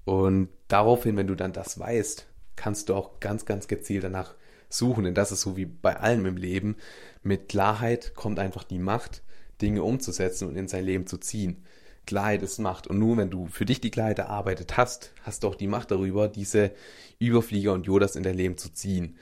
[0.04, 4.34] Und daraufhin, wenn du dann das weißt, kannst du auch ganz, ganz gezielt danach
[4.68, 5.04] suchen.
[5.04, 6.76] Denn das ist so wie bei allem im Leben.
[7.22, 9.22] Mit Klarheit kommt einfach die Macht,
[9.60, 11.64] Dinge umzusetzen und in sein Leben zu ziehen.
[12.06, 12.86] Klarheit ist Macht.
[12.86, 15.90] Und nur wenn du für dich die Klarheit erarbeitet hast, hast du auch die Macht
[15.90, 16.72] darüber, diese
[17.18, 19.16] Überflieger und Jodas in dein Leben zu ziehen.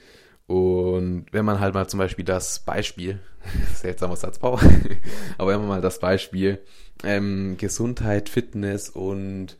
[0.47, 3.21] Und wenn man halt mal zum Beispiel das Beispiel,
[3.75, 4.59] seltsamer Satzbau,
[5.39, 6.63] aber wenn man mal das Beispiel
[7.03, 9.57] ähm, Gesundheit, Fitness und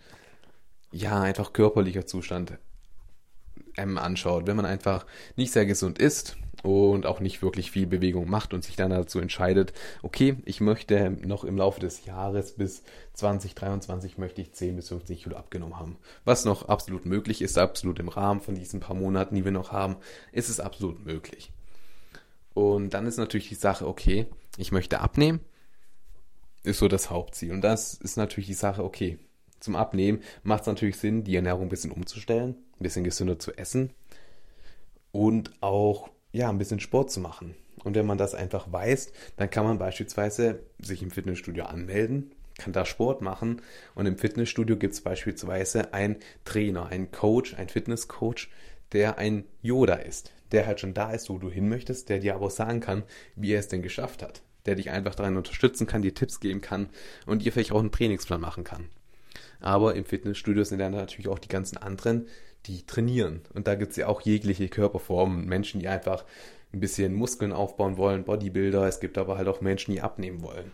[0.93, 2.53] ja, einfach körperlicher Zustand
[3.77, 5.07] ähm, anschaut, wenn man einfach
[5.37, 9.21] nicht sehr gesund ist und auch nicht wirklich viel Bewegung macht und sich dann dazu
[9.21, 12.83] entscheidet, okay, ich möchte noch im Laufe des Jahres bis
[13.13, 15.99] 2023 möchte ich 10 bis 50 Kilo abgenommen haben.
[16.25, 19.73] Was noch absolut möglich ist, absolut im Rahmen von diesen paar Monaten, die wir noch
[19.73, 19.97] haben,
[20.33, 21.53] ist es absolut möglich.
[22.55, 25.41] Und dann ist natürlich die Sache, okay, ich möchte abnehmen,
[26.63, 27.53] ist so das Hauptziel.
[27.53, 29.19] Und das ist natürlich die Sache, okay,
[29.61, 33.53] zum Abnehmen macht es natürlich Sinn, die Ernährung ein bisschen umzustellen, ein bisschen gesünder zu
[33.57, 33.91] essen
[35.13, 37.55] und auch ja, ein bisschen Sport zu machen.
[37.85, 42.73] Und wenn man das einfach weiß, dann kann man beispielsweise sich im Fitnessstudio anmelden, kann
[42.73, 43.63] da Sport machen
[43.95, 48.49] und im Fitnessstudio gibt es beispielsweise einen Trainer, einen Coach, einen Fitnesscoach,
[48.93, 52.35] der ein Yoda ist, der halt schon da ist, wo du hin möchtest, der dir
[52.35, 53.03] aber sagen kann,
[53.37, 56.61] wie er es denn geschafft hat, der dich einfach daran unterstützen kann, dir Tipps geben
[56.61, 56.89] kann
[57.27, 58.89] und dir vielleicht auch einen Trainingsplan machen kann.
[59.61, 62.29] Aber im Fitnessstudio sind dann natürlich auch die ganzen anderen,
[62.67, 63.43] die trainieren.
[63.53, 65.47] Und da gibt es ja auch jegliche Körperformen.
[65.47, 66.25] Menschen, die einfach
[66.73, 68.87] ein bisschen Muskeln aufbauen wollen, Bodybuilder.
[68.87, 70.71] Es gibt aber halt auch Menschen, die abnehmen wollen.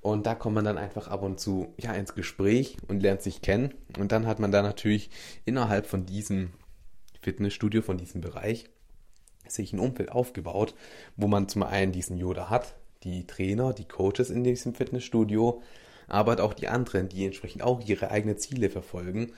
[0.00, 3.40] Und da kommt man dann einfach ab und zu ja, ins Gespräch und lernt sich
[3.40, 3.74] kennen.
[3.98, 5.10] Und dann hat man da natürlich
[5.44, 6.50] innerhalb von diesem
[7.20, 8.64] Fitnessstudio, von diesem Bereich,
[9.46, 10.74] sich ein Umfeld aufgebaut,
[11.16, 12.74] wo man zum einen diesen Yoda hat,
[13.04, 15.62] die Trainer, die Coaches in diesem Fitnessstudio,
[16.08, 19.32] aber auch die anderen, die entsprechend auch ihre eigenen Ziele verfolgen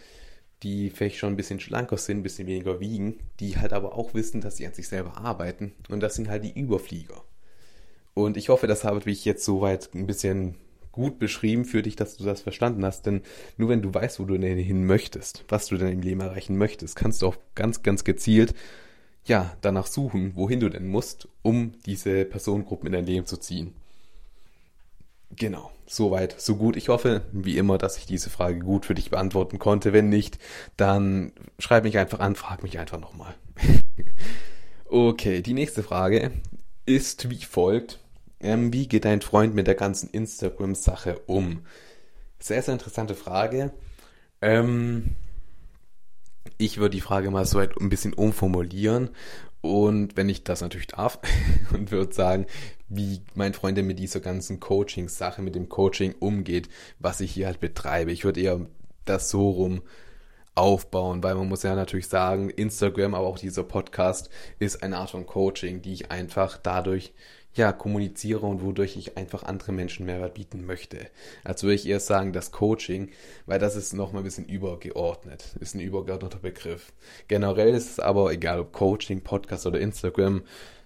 [0.62, 4.14] die vielleicht schon ein bisschen schlanker sind, ein bisschen weniger wiegen, die halt aber auch
[4.14, 5.72] wissen, dass sie an sich selber arbeiten.
[5.88, 7.22] Und das sind halt die Überflieger.
[8.14, 10.54] Und ich hoffe, das habe ich jetzt soweit ein bisschen
[10.92, 13.04] gut beschrieben für dich, dass du das verstanden hast.
[13.06, 13.22] Denn
[13.56, 16.56] nur wenn du weißt, wo du denn hin möchtest, was du denn im Leben erreichen
[16.56, 18.54] möchtest, kannst du auch ganz, ganz gezielt
[19.26, 23.72] ja, danach suchen, wohin du denn musst, um diese Personengruppen in dein Leben zu ziehen.
[25.36, 26.76] Genau, soweit, so gut.
[26.76, 29.92] Ich hoffe, wie immer, dass ich diese Frage gut für dich beantworten konnte.
[29.92, 30.38] Wenn nicht,
[30.76, 33.34] dann schreib mich einfach an, frag mich einfach nochmal.
[34.84, 36.30] okay, die nächste Frage
[36.86, 38.00] ist wie folgt.
[38.40, 41.64] Ähm, wie geht dein Freund mit der ganzen Instagram-Sache um?
[42.38, 43.72] Sehr, sehr interessante Frage.
[44.42, 45.16] Ähm,
[46.58, 49.10] ich würde die Frage mal so ein bisschen umformulieren
[49.64, 51.18] und wenn ich das natürlich darf
[51.72, 52.44] und würde sagen,
[52.90, 57.60] wie mein Freund mit dieser ganzen Coaching-Sache, mit dem Coaching umgeht, was ich hier halt
[57.60, 58.12] betreibe.
[58.12, 58.60] Ich würde eher
[59.06, 59.80] das so rum
[60.54, 65.12] aufbauen, weil man muss ja natürlich sagen, Instagram, aber auch dieser Podcast ist eine Art
[65.12, 67.14] von Coaching, die ich einfach dadurch
[67.54, 71.06] ja, kommuniziere und wodurch ich einfach andere Menschen Mehrwert bieten möchte.
[71.44, 73.10] Also würde ich eher sagen, das Coaching,
[73.46, 76.92] weil das ist nochmal ein bisschen übergeordnet, ist ein übergeordneter Begriff.
[77.28, 80.42] Generell ist es aber, egal ob Coaching, Podcast oder Instagram,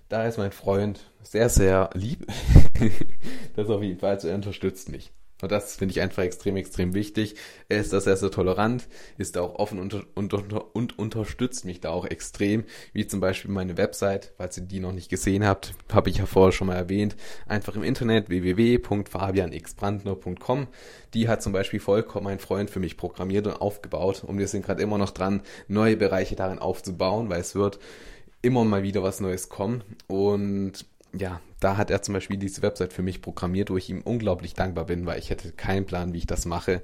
[0.09, 2.27] da ist mein Freund sehr, sehr lieb.
[3.57, 5.13] das auf jeden Fall, also er unterstützt mich.
[5.41, 7.37] Und das finde ich einfach extrem, extrem wichtig.
[7.69, 11.81] Er ist da sehr, sehr tolerant, ist da auch offen und, und, und, unterstützt mich
[11.81, 12.65] da auch extrem.
[12.93, 16.27] Wie zum Beispiel meine Website, falls ihr die noch nicht gesehen habt, habe ich ja
[16.27, 17.15] vorher schon mal erwähnt.
[17.47, 20.67] Einfach im Internet www.fabianxbrandner.com.
[21.15, 24.25] Die hat zum Beispiel vollkommen mein Freund für mich programmiert und aufgebaut.
[24.25, 27.79] Und wir sind gerade immer noch dran, neue Bereiche darin aufzubauen, weil es wird
[28.43, 29.85] immer mal wieder was Neues kommen.
[30.09, 34.03] Und ja, da hat er zum Beispiel diese Website für mich programmiert, wo ich ihm
[34.03, 36.83] unglaublich dankbar bin, weil ich hätte keinen Plan, wie ich das mache,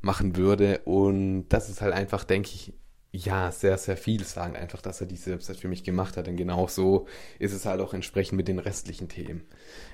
[0.00, 0.80] machen würde.
[0.84, 2.74] Und das ist halt einfach, denke ich,
[3.12, 6.26] ja, sehr, sehr viel sagen einfach, dass er diese Website für mich gemacht hat.
[6.26, 7.06] Denn genau so
[7.38, 9.42] ist es halt auch entsprechend mit den restlichen Themen.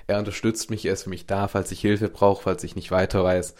[0.07, 2.91] Er unterstützt mich, er ist für mich da, falls ich Hilfe brauche, falls ich nicht
[2.91, 3.55] weiter weiß.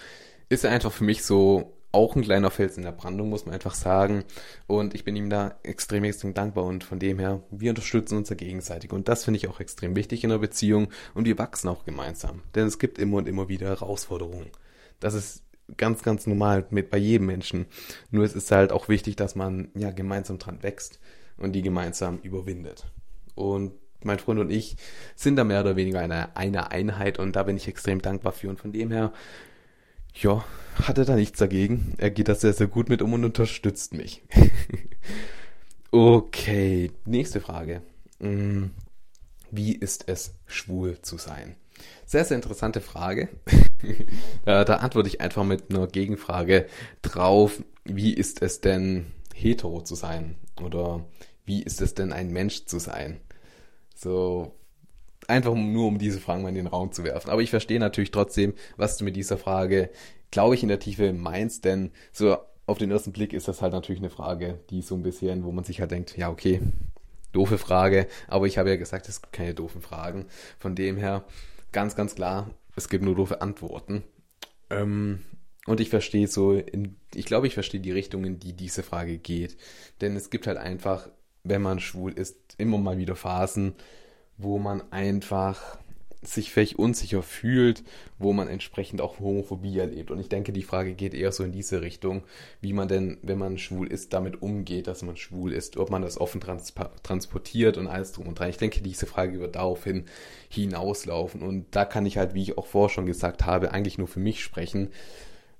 [0.49, 3.55] Ist er einfach für mich so auch ein kleiner Fels in der Brandung, muss man
[3.55, 4.23] einfach sagen.
[4.67, 6.65] Und ich bin ihm da extrem, extrem dankbar.
[6.65, 8.91] Und von dem her, wir unterstützen uns ja gegenseitig.
[8.91, 10.89] Und das finde ich auch extrem wichtig in der Beziehung.
[11.15, 12.41] Und wir wachsen auch gemeinsam.
[12.53, 14.51] Denn es gibt immer und immer wieder Herausforderungen.
[14.99, 15.43] Das ist
[15.77, 17.65] ganz, ganz normal mit bei jedem Menschen.
[18.11, 20.99] Nur es ist halt auch wichtig, dass man ja gemeinsam dran wächst
[21.37, 22.85] und die gemeinsam überwindet.
[23.35, 23.71] Und
[24.03, 24.77] mein Freund und ich
[25.15, 28.49] sind da mehr oder weniger eine, eine Einheit und da bin ich extrem dankbar für.
[28.49, 29.11] Und von dem her
[30.21, 30.43] ja,
[30.75, 31.93] hat er da nichts dagegen.
[31.97, 34.23] Er geht da sehr, sehr gut mit um und unterstützt mich.
[35.91, 37.81] okay, nächste Frage.
[38.19, 38.65] Mm,
[39.51, 41.55] wie ist es, schwul zu sein?
[42.05, 43.29] Sehr, sehr interessante Frage.
[44.45, 46.67] da, da antworte ich einfach mit einer Gegenfrage
[47.01, 47.63] drauf.
[47.85, 50.35] Wie ist es denn, hetero zu sein?
[50.61, 51.05] Oder
[51.45, 53.21] wie ist es denn, ein Mensch zu sein?
[53.95, 54.58] So,
[55.29, 57.29] einfach nur um diese Fragen mal in den Raum zu werfen.
[57.29, 59.89] Aber ich verstehe natürlich trotzdem, was du mit dieser Frage,
[60.31, 63.73] glaube ich, in der Tiefe meinst, denn so auf den ersten Blick ist das halt
[63.73, 66.61] natürlich eine Frage, die so ein bisschen, wo man sich halt denkt, ja, okay,
[67.31, 70.25] doofe Frage, aber ich habe ja gesagt, es gibt keine doofen Fragen.
[70.59, 71.25] Von dem her,
[71.71, 74.03] ganz, ganz klar, es gibt nur doofe Antworten.
[74.69, 75.21] Ähm,
[75.65, 79.17] und ich verstehe so, in, ich glaube, ich verstehe die Richtung, in die diese Frage
[79.17, 79.57] geht.
[80.01, 81.09] Denn es gibt halt einfach,
[81.43, 83.75] wenn man schwul ist, immer mal wieder Phasen,
[84.39, 85.77] wo man einfach
[86.21, 87.83] sich vielleicht unsicher fühlt,
[88.17, 90.11] wo man entsprechend auch Homophobie erlebt.
[90.11, 92.23] Und ich denke, die Frage geht eher so in diese Richtung,
[92.59, 96.01] wie man denn, wenn man schwul ist, damit umgeht, dass man schwul ist, ob man
[96.01, 96.73] das offen trans
[97.03, 98.49] transportiert und alles drum und dran.
[98.49, 100.05] Ich denke, diese Frage wird daraufhin
[100.49, 101.41] hinauslaufen.
[101.41, 104.19] Und da kann ich halt, wie ich auch vorher schon gesagt habe, eigentlich nur für
[104.19, 104.89] mich sprechen,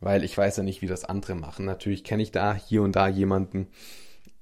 [0.01, 1.63] weil ich weiß ja nicht, wie das andere machen.
[1.65, 3.67] Natürlich kenne ich da hier und da jemanden,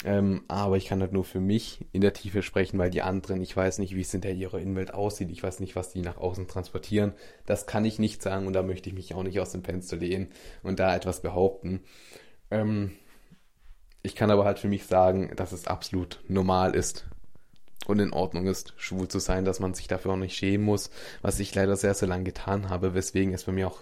[0.06, 3.42] ähm, aber ich kann halt nur für mich in der Tiefe sprechen, weil die anderen,
[3.42, 5.32] ich weiß nicht, wie es in der ihrer Innenwelt aussieht.
[5.32, 7.14] Ich weiß nicht, was die nach außen transportieren.
[7.46, 9.98] Das kann ich nicht sagen und da möchte ich mich auch nicht aus dem Fenster
[9.98, 10.30] lehnen
[10.62, 11.82] und da etwas behaupten.
[12.52, 12.92] Ähm,
[14.04, 17.08] ich kann aber halt für mich sagen, dass es absolut normal ist
[17.88, 20.92] und in Ordnung ist, schwul zu sein, dass man sich dafür auch nicht schämen muss,
[21.22, 23.80] was ich leider sehr, sehr lange getan habe, weswegen es bei mir auch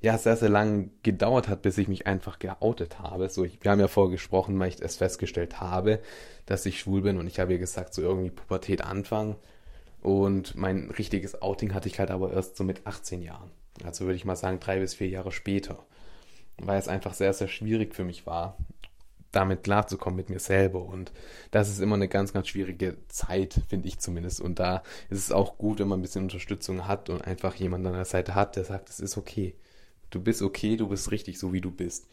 [0.00, 3.28] ja sehr, sehr lang gedauert hat, bis ich mich einfach geoutet habe.
[3.28, 6.00] So, ich, wir haben ja vorher gesprochen, weil ich es festgestellt habe,
[6.46, 9.36] dass ich schwul bin und ich habe ja gesagt, so irgendwie Pubertät anfangen.
[10.00, 13.50] Und mein richtiges Outing hatte ich halt aber erst so mit 18 Jahren.
[13.84, 15.84] Also würde ich mal sagen, drei bis vier Jahre später.
[16.58, 18.56] Weil es einfach sehr, sehr schwierig für mich war,
[19.32, 20.84] damit klarzukommen mit mir selber.
[20.84, 21.12] Und
[21.50, 24.40] das ist immer eine ganz, ganz schwierige Zeit, finde ich zumindest.
[24.40, 27.88] Und da ist es auch gut, wenn man ein bisschen Unterstützung hat und einfach jemanden
[27.88, 29.54] an der Seite hat, der sagt, es ist okay.
[30.10, 32.08] Du bist okay, du bist richtig so, wie du bist.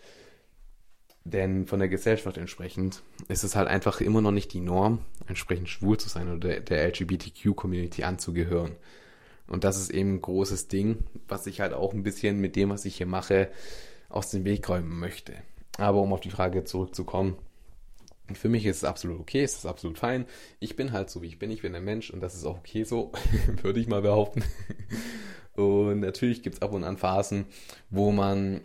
[1.24, 5.70] Denn von der Gesellschaft entsprechend ist es halt einfach immer noch nicht die Norm, entsprechend
[5.70, 8.76] schwul zu sein oder der, LGBTQ-Community anzugehören.
[9.48, 12.70] Und das ist eben ein großes Ding, was ich halt auch ein bisschen mit dem,
[12.70, 13.50] was ich hier mache,
[14.08, 15.34] aus dem Weg räumen möchte.
[15.78, 17.38] Aber um auf die Frage zurückzukommen,
[18.34, 20.26] für mich ist es absolut okay, es ist absolut fein.
[20.60, 21.52] Ich bin halt so, wie ich bin.
[21.52, 23.12] Ich bin ein Mensch und das ist auch okay so,
[23.62, 24.44] würde ich mal behaupten.
[25.56, 27.46] Und natürlich gibt es ab und an Phasen,
[27.90, 28.62] wo man,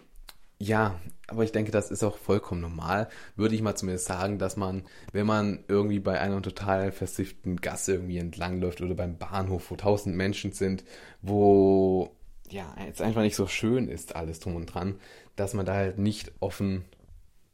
[0.58, 3.08] ja, aber ich denke, das ist auch vollkommen normal.
[3.36, 7.94] Würde ich mal zumindest sagen, dass man, wenn man irgendwie bei einer total versifften Gasse
[7.94, 10.84] irgendwie entlangläuft oder beim Bahnhof, wo tausend Menschen sind,
[11.22, 12.16] wo
[12.48, 14.98] ja, jetzt einfach nicht so schön ist, alles drum und dran,
[15.36, 16.84] dass man da halt nicht offen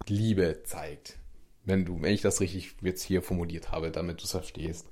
[0.08, 1.18] Liebe zeigt.
[1.64, 4.86] Wenn du, wenn ich das richtig jetzt hier formuliert habe, damit du es verstehst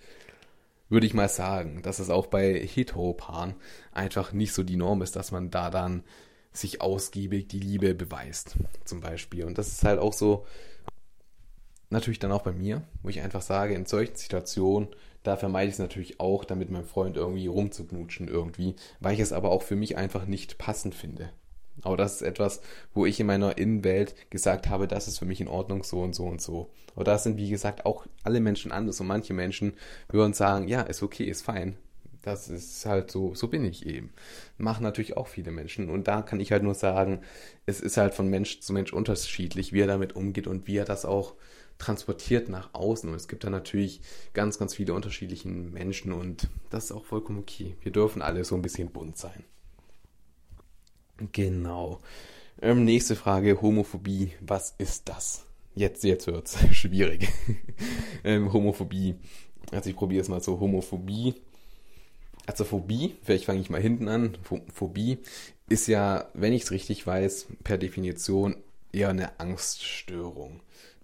[0.89, 3.55] würde ich mal sagen, dass es auch bei Heteropaaren
[3.93, 6.05] einfach nicht so die Norm ist, dass man da dann
[6.53, 9.45] sich ausgiebig die Liebe beweist, zum Beispiel.
[9.45, 10.47] Und das ist halt auch so,
[11.91, 14.89] natürlich dann auch bei mir, wo ich einfach sage, in solchen Situationen,
[15.23, 19.33] da vermeide ich es natürlich auch, damit mein Freund irgendwie rumzuknutschen irgendwie, weil ich es
[19.33, 21.31] aber auch für mich einfach nicht passend finde.
[21.83, 22.61] Aber das ist etwas,
[22.93, 26.15] wo ich in meiner Innenwelt gesagt habe, das ist für mich in Ordnung, so und
[26.15, 26.71] so und so.
[26.95, 29.75] Aber da sind, wie gesagt, auch alle Menschen anders und manche Menschen
[30.09, 31.77] würden sagen, ja, ist okay, ist fein.
[32.23, 34.11] Das ist halt so, so bin ich eben.
[34.57, 35.91] Machen natürlich auch viele Menschen.
[35.91, 37.21] Und da kann ich halt nur sagen,
[37.67, 40.87] es ist halt von Mensch zu Mensch unterschiedlich, wie er damit umgeht und wie er
[40.87, 41.35] das auch
[41.77, 43.11] transportiert nach außen.
[43.11, 44.01] Und es gibt da natürlich
[44.33, 47.77] ganz, ganz viele unterschiedliche Menschen und das ist auch vollkommen okay.
[47.83, 49.45] Wir dürfen alle so ein bisschen bunt sein.
[51.33, 52.01] Genau.
[52.61, 54.33] Ähm, nächste Frage, Homophobie.
[54.41, 55.45] Was ist das?
[55.75, 57.29] Jetzt, jetzt wird's schwierig.
[58.25, 59.17] ähm, Homophobie.
[59.73, 60.61] Also ich probiere es mal so.
[60.61, 61.35] Homophobie.
[62.47, 64.37] Also Phobie, vielleicht fange ich mal hinten an.
[64.73, 65.19] Phobie
[65.69, 68.57] ist ja, wenn ich es richtig weiß, per Definition
[68.93, 70.61] eher eine Angststörung.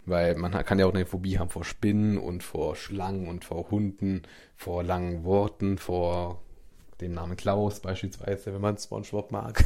[0.07, 3.71] Weil man kann ja auch eine Phobie haben vor Spinnen und vor Schlangen und vor
[3.71, 4.23] Hunden,
[4.57, 6.43] vor langen Worten, vor
[7.01, 9.65] den Namen Klaus beispielsweise, wenn man SpongeBob mag.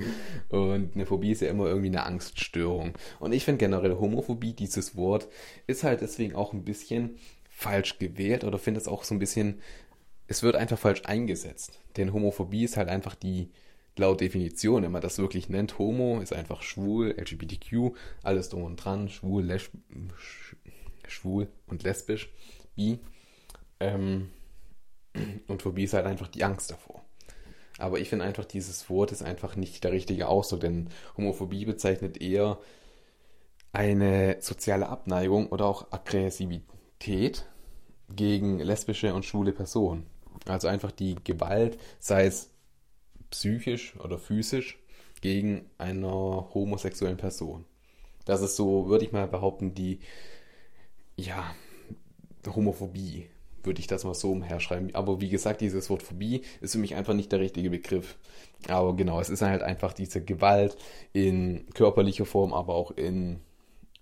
[0.48, 2.94] und eine Phobie ist ja immer irgendwie eine Angststörung.
[3.20, 5.28] Und ich finde generell Homophobie, dieses Wort,
[5.66, 7.18] ist halt deswegen auch ein bisschen
[7.50, 9.60] falsch gewählt oder finde es auch so ein bisschen,
[10.26, 11.80] es wird einfach falsch eingesetzt.
[11.96, 13.50] Denn Homophobie ist halt einfach die,
[13.98, 18.76] laut Definition, wenn man das wirklich nennt, Homo ist einfach schwul, LGBTQ, alles drum und
[18.76, 19.72] dran, schwul, lesb
[21.08, 22.30] schwul und lesbisch,
[22.74, 22.98] bi.
[23.80, 24.30] Ähm,
[25.46, 27.02] und Phobie ist halt einfach die Angst davor.
[27.78, 32.20] Aber ich finde einfach, dieses Wort ist einfach nicht der richtige Ausdruck, denn Homophobie bezeichnet
[32.20, 32.58] eher
[33.72, 37.44] eine soziale Abneigung oder auch Aggressivität
[38.08, 40.06] gegen lesbische und schwule Personen.
[40.46, 42.50] Also einfach die Gewalt, sei es
[43.30, 44.78] psychisch oder physisch,
[45.20, 47.64] gegen einer homosexuellen Person.
[48.24, 50.00] Das ist so, würde ich mal behaupten, die,
[51.16, 51.54] ja,
[52.46, 53.28] Homophobie
[53.66, 54.94] würde ich das mal so umherschreiben.
[54.94, 58.16] Aber wie gesagt, dieses Wort Phobie ist für mich einfach nicht der richtige Begriff.
[58.68, 60.76] Aber genau, es ist halt einfach diese Gewalt
[61.12, 63.40] in körperlicher Form, aber auch in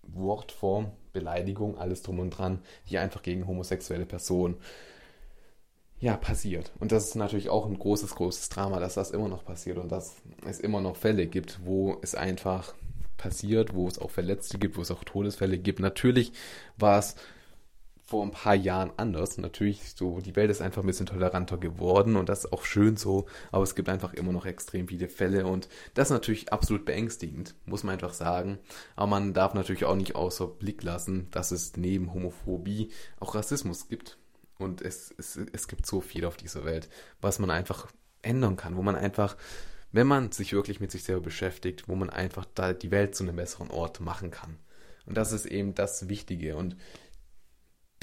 [0.02, 4.56] Wortform, Beleidigung, alles drum und dran, die einfach gegen homosexuelle Personen
[6.00, 6.70] ja, passiert.
[6.80, 9.90] Und das ist natürlich auch ein großes, großes Drama, dass das immer noch passiert und
[9.90, 12.74] dass es immer noch Fälle gibt, wo es einfach
[13.16, 15.80] passiert, wo es auch Verletzte gibt, wo es auch Todesfälle gibt.
[15.80, 16.32] Natürlich
[16.76, 17.16] war es
[18.06, 19.38] vor ein paar Jahren anders.
[19.38, 22.96] Natürlich, so, die Welt ist einfach ein bisschen toleranter geworden und das ist auch schön
[22.96, 26.84] so, aber es gibt einfach immer noch extrem viele Fälle und das ist natürlich absolut
[26.84, 28.58] beängstigend, muss man einfach sagen.
[28.94, 32.90] Aber man darf natürlich auch nicht außer Blick lassen, dass es neben Homophobie
[33.20, 34.18] auch Rassismus gibt.
[34.58, 36.88] Und es, es, es gibt so viel auf dieser Welt,
[37.20, 37.88] was man einfach
[38.22, 39.36] ändern kann, wo man einfach,
[39.92, 43.24] wenn man sich wirklich mit sich selber beschäftigt, wo man einfach da die Welt zu
[43.24, 44.58] einem besseren Ort machen kann.
[45.06, 46.56] Und das ist eben das Wichtige.
[46.56, 46.76] Und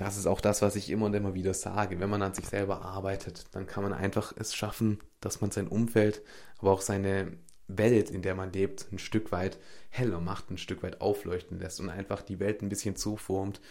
[0.01, 1.99] das ist auch das, was ich immer und immer wieder sage.
[1.99, 5.67] Wenn man an sich selber arbeitet, dann kann man einfach es schaffen, dass man sein
[5.67, 6.23] Umfeld,
[6.57, 7.33] aber auch seine
[7.67, 9.59] Welt, in der man lebt, ein Stück weit
[9.89, 13.61] heller macht, ein Stück weit aufleuchten lässt und einfach die Welt ein bisschen so formt,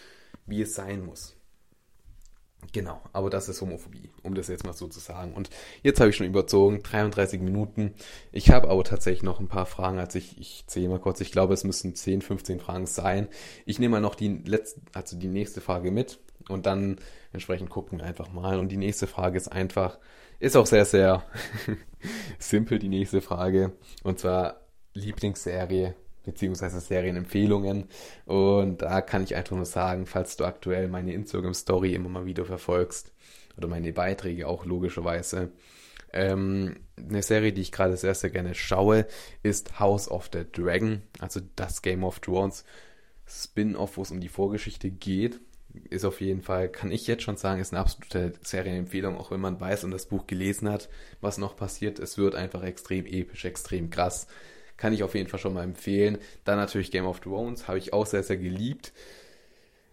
[0.46, 1.36] wie es sein muss.
[2.72, 5.32] Genau, aber das ist Homophobie, um das jetzt mal so zu sagen.
[5.34, 5.50] Und
[5.82, 7.94] jetzt habe ich schon überzogen, 33 Minuten.
[8.30, 11.32] Ich habe aber tatsächlich noch ein paar Fragen, als ich, ich zähle mal kurz, ich
[11.32, 13.28] glaube, es müssen 10, 15 Fragen sein.
[13.66, 16.96] Ich nehme mal noch die letzte, also die nächste Frage mit und dann
[17.32, 18.58] entsprechend gucken wir einfach mal.
[18.58, 19.98] Und die nächste Frage ist einfach,
[20.38, 21.24] ist auch sehr, sehr
[22.38, 23.72] simpel, die nächste Frage.
[24.04, 24.60] Und zwar
[24.94, 25.94] Lieblingsserie
[26.30, 27.84] beziehungsweise Serienempfehlungen.
[28.26, 32.44] Und da kann ich einfach nur sagen, falls du aktuell meine Instagram-Story immer mal wieder
[32.44, 33.12] verfolgst
[33.56, 35.52] oder meine Beiträge auch logischerweise,
[36.12, 39.06] ähm, eine Serie, die ich gerade sehr, sehr gerne schaue,
[39.42, 42.64] ist House of the Dragon, also das Game of Thrones
[43.26, 45.40] Spin-off, wo es um die Vorgeschichte geht.
[45.88, 49.40] ist auf jeden Fall, kann ich jetzt schon sagen, ist eine absolute Serienempfehlung, auch wenn
[49.40, 50.88] man weiß und das Buch gelesen hat,
[51.20, 52.00] was noch passiert.
[52.00, 54.26] Es wird einfach extrem episch, extrem krass.
[54.80, 56.16] Kann ich auf jeden Fall schon mal empfehlen.
[56.44, 58.94] Dann natürlich Game of Thrones, habe ich auch sehr, sehr geliebt.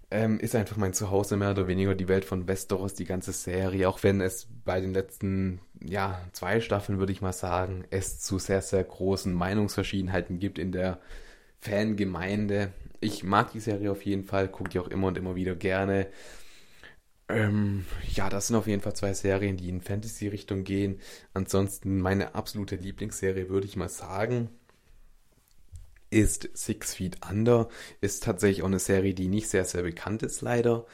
[0.10, 3.90] Ähm, ist einfach mein Zuhause mehr oder weniger die Welt von Westeros, die ganze Serie,
[3.90, 8.40] auch wenn es bei den letzten, ja, zwei Staffeln, würde ich mal sagen, es zu
[8.40, 11.02] sehr, sehr großen Meinungsverschiedenheiten gibt in der
[11.60, 12.72] Fangemeinde.
[13.02, 16.08] Ich mag die Serie auf jeden Fall, gucke die auch immer und immer wieder gerne.
[17.30, 21.02] Ähm, ja, das sind auf jeden Fall zwei Serien, die in Fantasy-Richtung gehen.
[21.34, 24.50] Ansonsten meine absolute Lieblingsserie, würde ich mal sagen,
[26.10, 27.70] ist Six Feet Under.
[28.02, 30.86] Ist tatsächlich auch eine Serie, die nicht sehr, sehr bekannt ist, leider.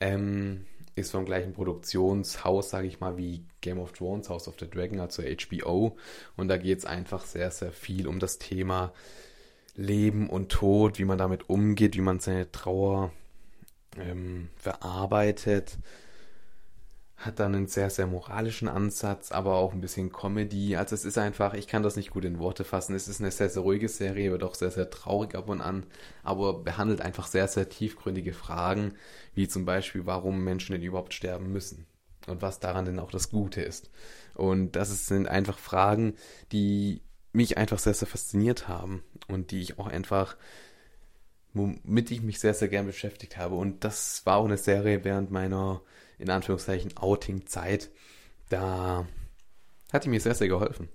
[0.00, 4.68] Ähm, ist vom gleichen Produktionshaus, sage ich mal, wie Game of Thrones, House of the
[4.68, 5.96] Dragon, also HBO.
[6.36, 8.92] Und da geht es einfach sehr, sehr viel um das Thema
[9.74, 13.12] Leben und Tod, wie man damit umgeht, wie man seine Trauer
[13.98, 15.76] ähm, verarbeitet.
[17.16, 20.76] Hat dann einen sehr, sehr moralischen Ansatz, aber auch ein bisschen Comedy.
[20.76, 22.94] Also es ist einfach, ich kann das nicht gut in Worte fassen.
[22.94, 25.86] Es ist eine sehr, sehr ruhige Serie, wird auch sehr, sehr traurig ab und an,
[26.22, 28.94] aber behandelt einfach sehr, sehr tiefgründige Fragen,
[29.34, 31.86] wie zum Beispiel, warum Menschen denn überhaupt sterben müssen
[32.26, 33.90] und was daran denn auch das Gute ist.
[34.34, 36.14] Und das sind einfach Fragen,
[36.52, 37.00] die
[37.32, 40.36] mich einfach sehr, sehr fasziniert haben und die ich auch einfach,
[41.54, 43.54] womit ich mich sehr, sehr gern beschäftigt habe.
[43.54, 45.82] Und das war auch eine Serie während meiner,
[46.18, 47.90] in Anführungszeichen, Outing-Zeit.
[48.48, 49.06] Da
[49.92, 50.88] hat die mir sehr, sehr geholfen.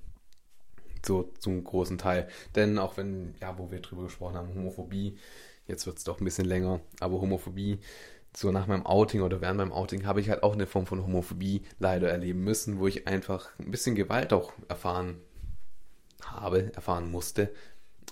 [1.06, 2.28] So zum großen Teil.
[2.56, 5.18] Denn auch wenn, ja, wo wir drüber gesprochen haben, Homophobie,
[5.68, 7.80] jetzt wird es doch ein bisschen länger, aber Homophobie,
[8.36, 11.04] so nach meinem Outing oder während meinem Outing habe ich halt auch eine Form von
[11.04, 15.18] Homophobie leider erleben müssen, wo ich einfach ein bisschen Gewalt auch erfahren
[16.24, 17.52] habe, erfahren musste.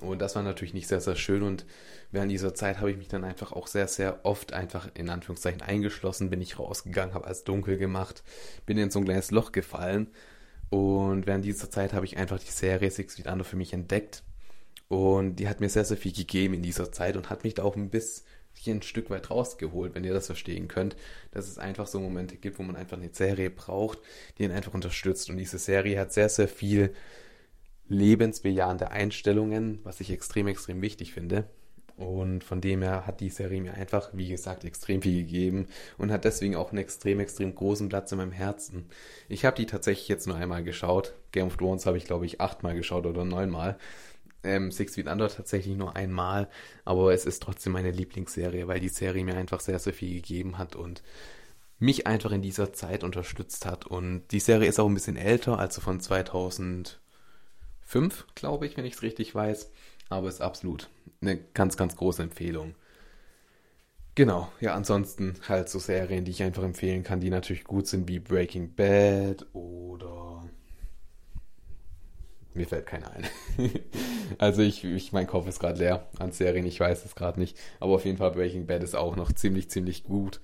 [0.01, 1.43] Und das war natürlich nicht sehr, sehr schön.
[1.43, 1.65] Und
[2.11, 5.61] während dieser Zeit habe ich mich dann einfach auch sehr, sehr oft einfach in Anführungszeichen
[5.61, 8.23] eingeschlossen, bin ich rausgegangen, habe alles dunkel gemacht,
[8.65, 10.07] bin in so ein kleines Loch gefallen.
[10.69, 14.23] Und während dieser Zeit habe ich einfach die Serie Six Feet Under für mich entdeckt.
[14.87, 17.63] Und die hat mir sehr, sehr viel gegeben in dieser Zeit und hat mich da
[17.63, 18.23] auch ein bisschen
[18.67, 20.95] ein Stück weit rausgeholt, wenn ihr das verstehen könnt,
[21.31, 23.99] dass es einfach so Momente gibt, wo man einfach eine Serie braucht,
[24.37, 25.29] die ihn einfach unterstützt.
[25.29, 26.93] Und diese Serie hat sehr, sehr viel
[27.87, 31.45] lebensbejahende Einstellungen, was ich extrem, extrem wichtig finde.
[31.99, 36.11] Und von dem her hat die Serie mir einfach, wie gesagt, extrem viel gegeben und
[36.11, 38.85] hat deswegen auch einen extrem, extrem großen Platz in meinem Herzen.
[39.27, 41.13] Ich habe die tatsächlich jetzt nur einmal geschaut.
[41.33, 43.77] Game of Thrones habe ich, glaube ich, achtmal geschaut oder neunmal.
[44.45, 46.47] Ähm, Six Feet Under tatsächlich nur einmal,
[46.85, 50.57] aber es ist trotzdem meine Lieblingsserie, weil die Serie mir einfach sehr, sehr viel gegeben
[50.57, 51.03] hat und
[51.79, 53.85] mich einfach in dieser Zeit unterstützt hat.
[53.85, 57.01] Und die Serie ist auch ein bisschen älter, also von 2000
[57.81, 59.71] fünf, glaube ich, wenn ich es richtig weiß.
[60.09, 60.89] Aber ist absolut
[61.21, 62.75] eine ganz, ganz große Empfehlung.
[64.15, 68.07] Genau, ja, ansonsten halt so Serien, die ich einfach empfehlen kann, die natürlich gut sind,
[68.07, 70.43] wie Breaking Bad oder.
[72.53, 73.27] Mir fällt keine ein.
[74.39, 77.57] also ich, ich, mein Kopf ist gerade leer an Serien, ich weiß es gerade nicht.
[77.79, 80.41] Aber auf jeden Fall Breaking Bad ist auch noch ziemlich, ziemlich gut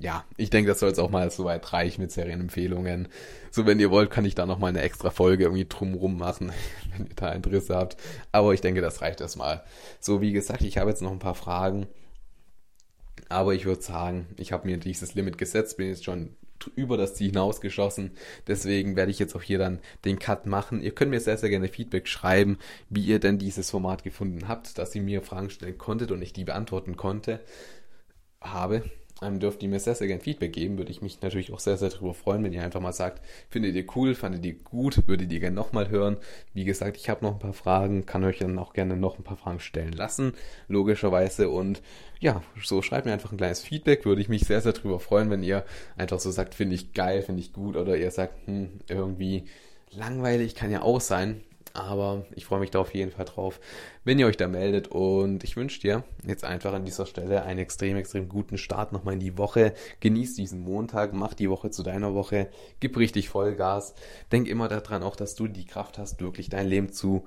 [0.00, 3.08] ja, ich denke, das soll jetzt auch mal soweit reichen mit Serienempfehlungen.
[3.50, 6.52] So, wenn ihr wollt, kann ich da noch mal eine extra Folge irgendwie drumrum machen,
[6.96, 7.98] wenn ihr da Interesse habt.
[8.32, 9.62] Aber ich denke, das reicht erstmal.
[10.00, 11.86] So, wie gesagt, ich habe jetzt noch ein paar Fragen.
[13.28, 16.34] Aber ich würde sagen, ich habe mir dieses Limit gesetzt, bin jetzt schon
[16.76, 18.12] über das Ziel hinausgeschossen.
[18.46, 20.82] Deswegen werde ich jetzt auch hier dann den Cut machen.
[20.82, 24.78] Ihr könnt mir sehr, sehr gerne Feedback schreiben, wie ihr denn dieses Format gefunden habt,
[24.78, 27.40] dass ihr mir Fragen stellen konntet und ich die beantworten konnte,
[28.40, 28.82] habe
[29.22, 30.78] ähm, dürft ihr mir sehr, sehr gerne Feedback geben.
[30.78, 33.74] Würde ich mich natürlich auch sehr, sehr darüber freuen, wenn ihr einfach mal sagt, findet
[33.74, 36.16] ihr cool, fandet ihr gut, würdet ihr gerne nochmal hören.
[36.54, 39.24] Wie gesagt, ich habe noch ein paar Fragen, kann euch dann auch gerne noch ein
[39.24, 40.34] paar Fragen stellen lassen,
[40.68, 41.50] logischerweise.
[41.50, 41.82] Und
[42.20, 45.30] ja, so schreibt mir einfach ein kleines Feedback, würde ich mich sehr, sehr darüber freuen,
[45.30, 45.64] wenn ihr
[45.96, 49.44] einfach so sagt, finde ich geil, finde ich gut, oder ihr sagt, hm, irgendwie
[49.90, 51.42] langweilig kann ja auch sein.
[51.72, 53.60] Aber ich freue mich da auf jeden Fall drauf,
[54.04, 54.88] wenn ihr euch da meldet.
[54.88, 59.14] Und ich wünsche dir jetzt einfach an dieser Stelle einen extrem, extrem guten Start nochmal
[59.14, 59.74] in die Woche.
[60.00, 62.48] Genieß diesen Montag, mach die Woche zu deiner Woche,
[62.80, 63.94] gib richtig Vollgas.
[64.32, 67.24] Denk immer daran auch, dass du die Kraft hast, wirklich dein Leben zu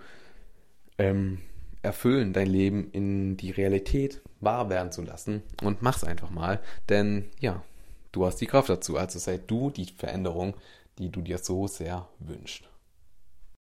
[0.97, 1.39] ähm,
[1.81, 5.43] erfüllen, dein Leben in die Realität wahr werden zu lassen.
[5.61, 6.59] Und mach's einfach mal.
[6.89, 7.63] Denn ja,
[8.11, 8.97] du hast die Kraft dazu.
[8.97, 10.55] Also sei du die Veränderung,
[10.97, 12.69] die du dir so sehr wünschst.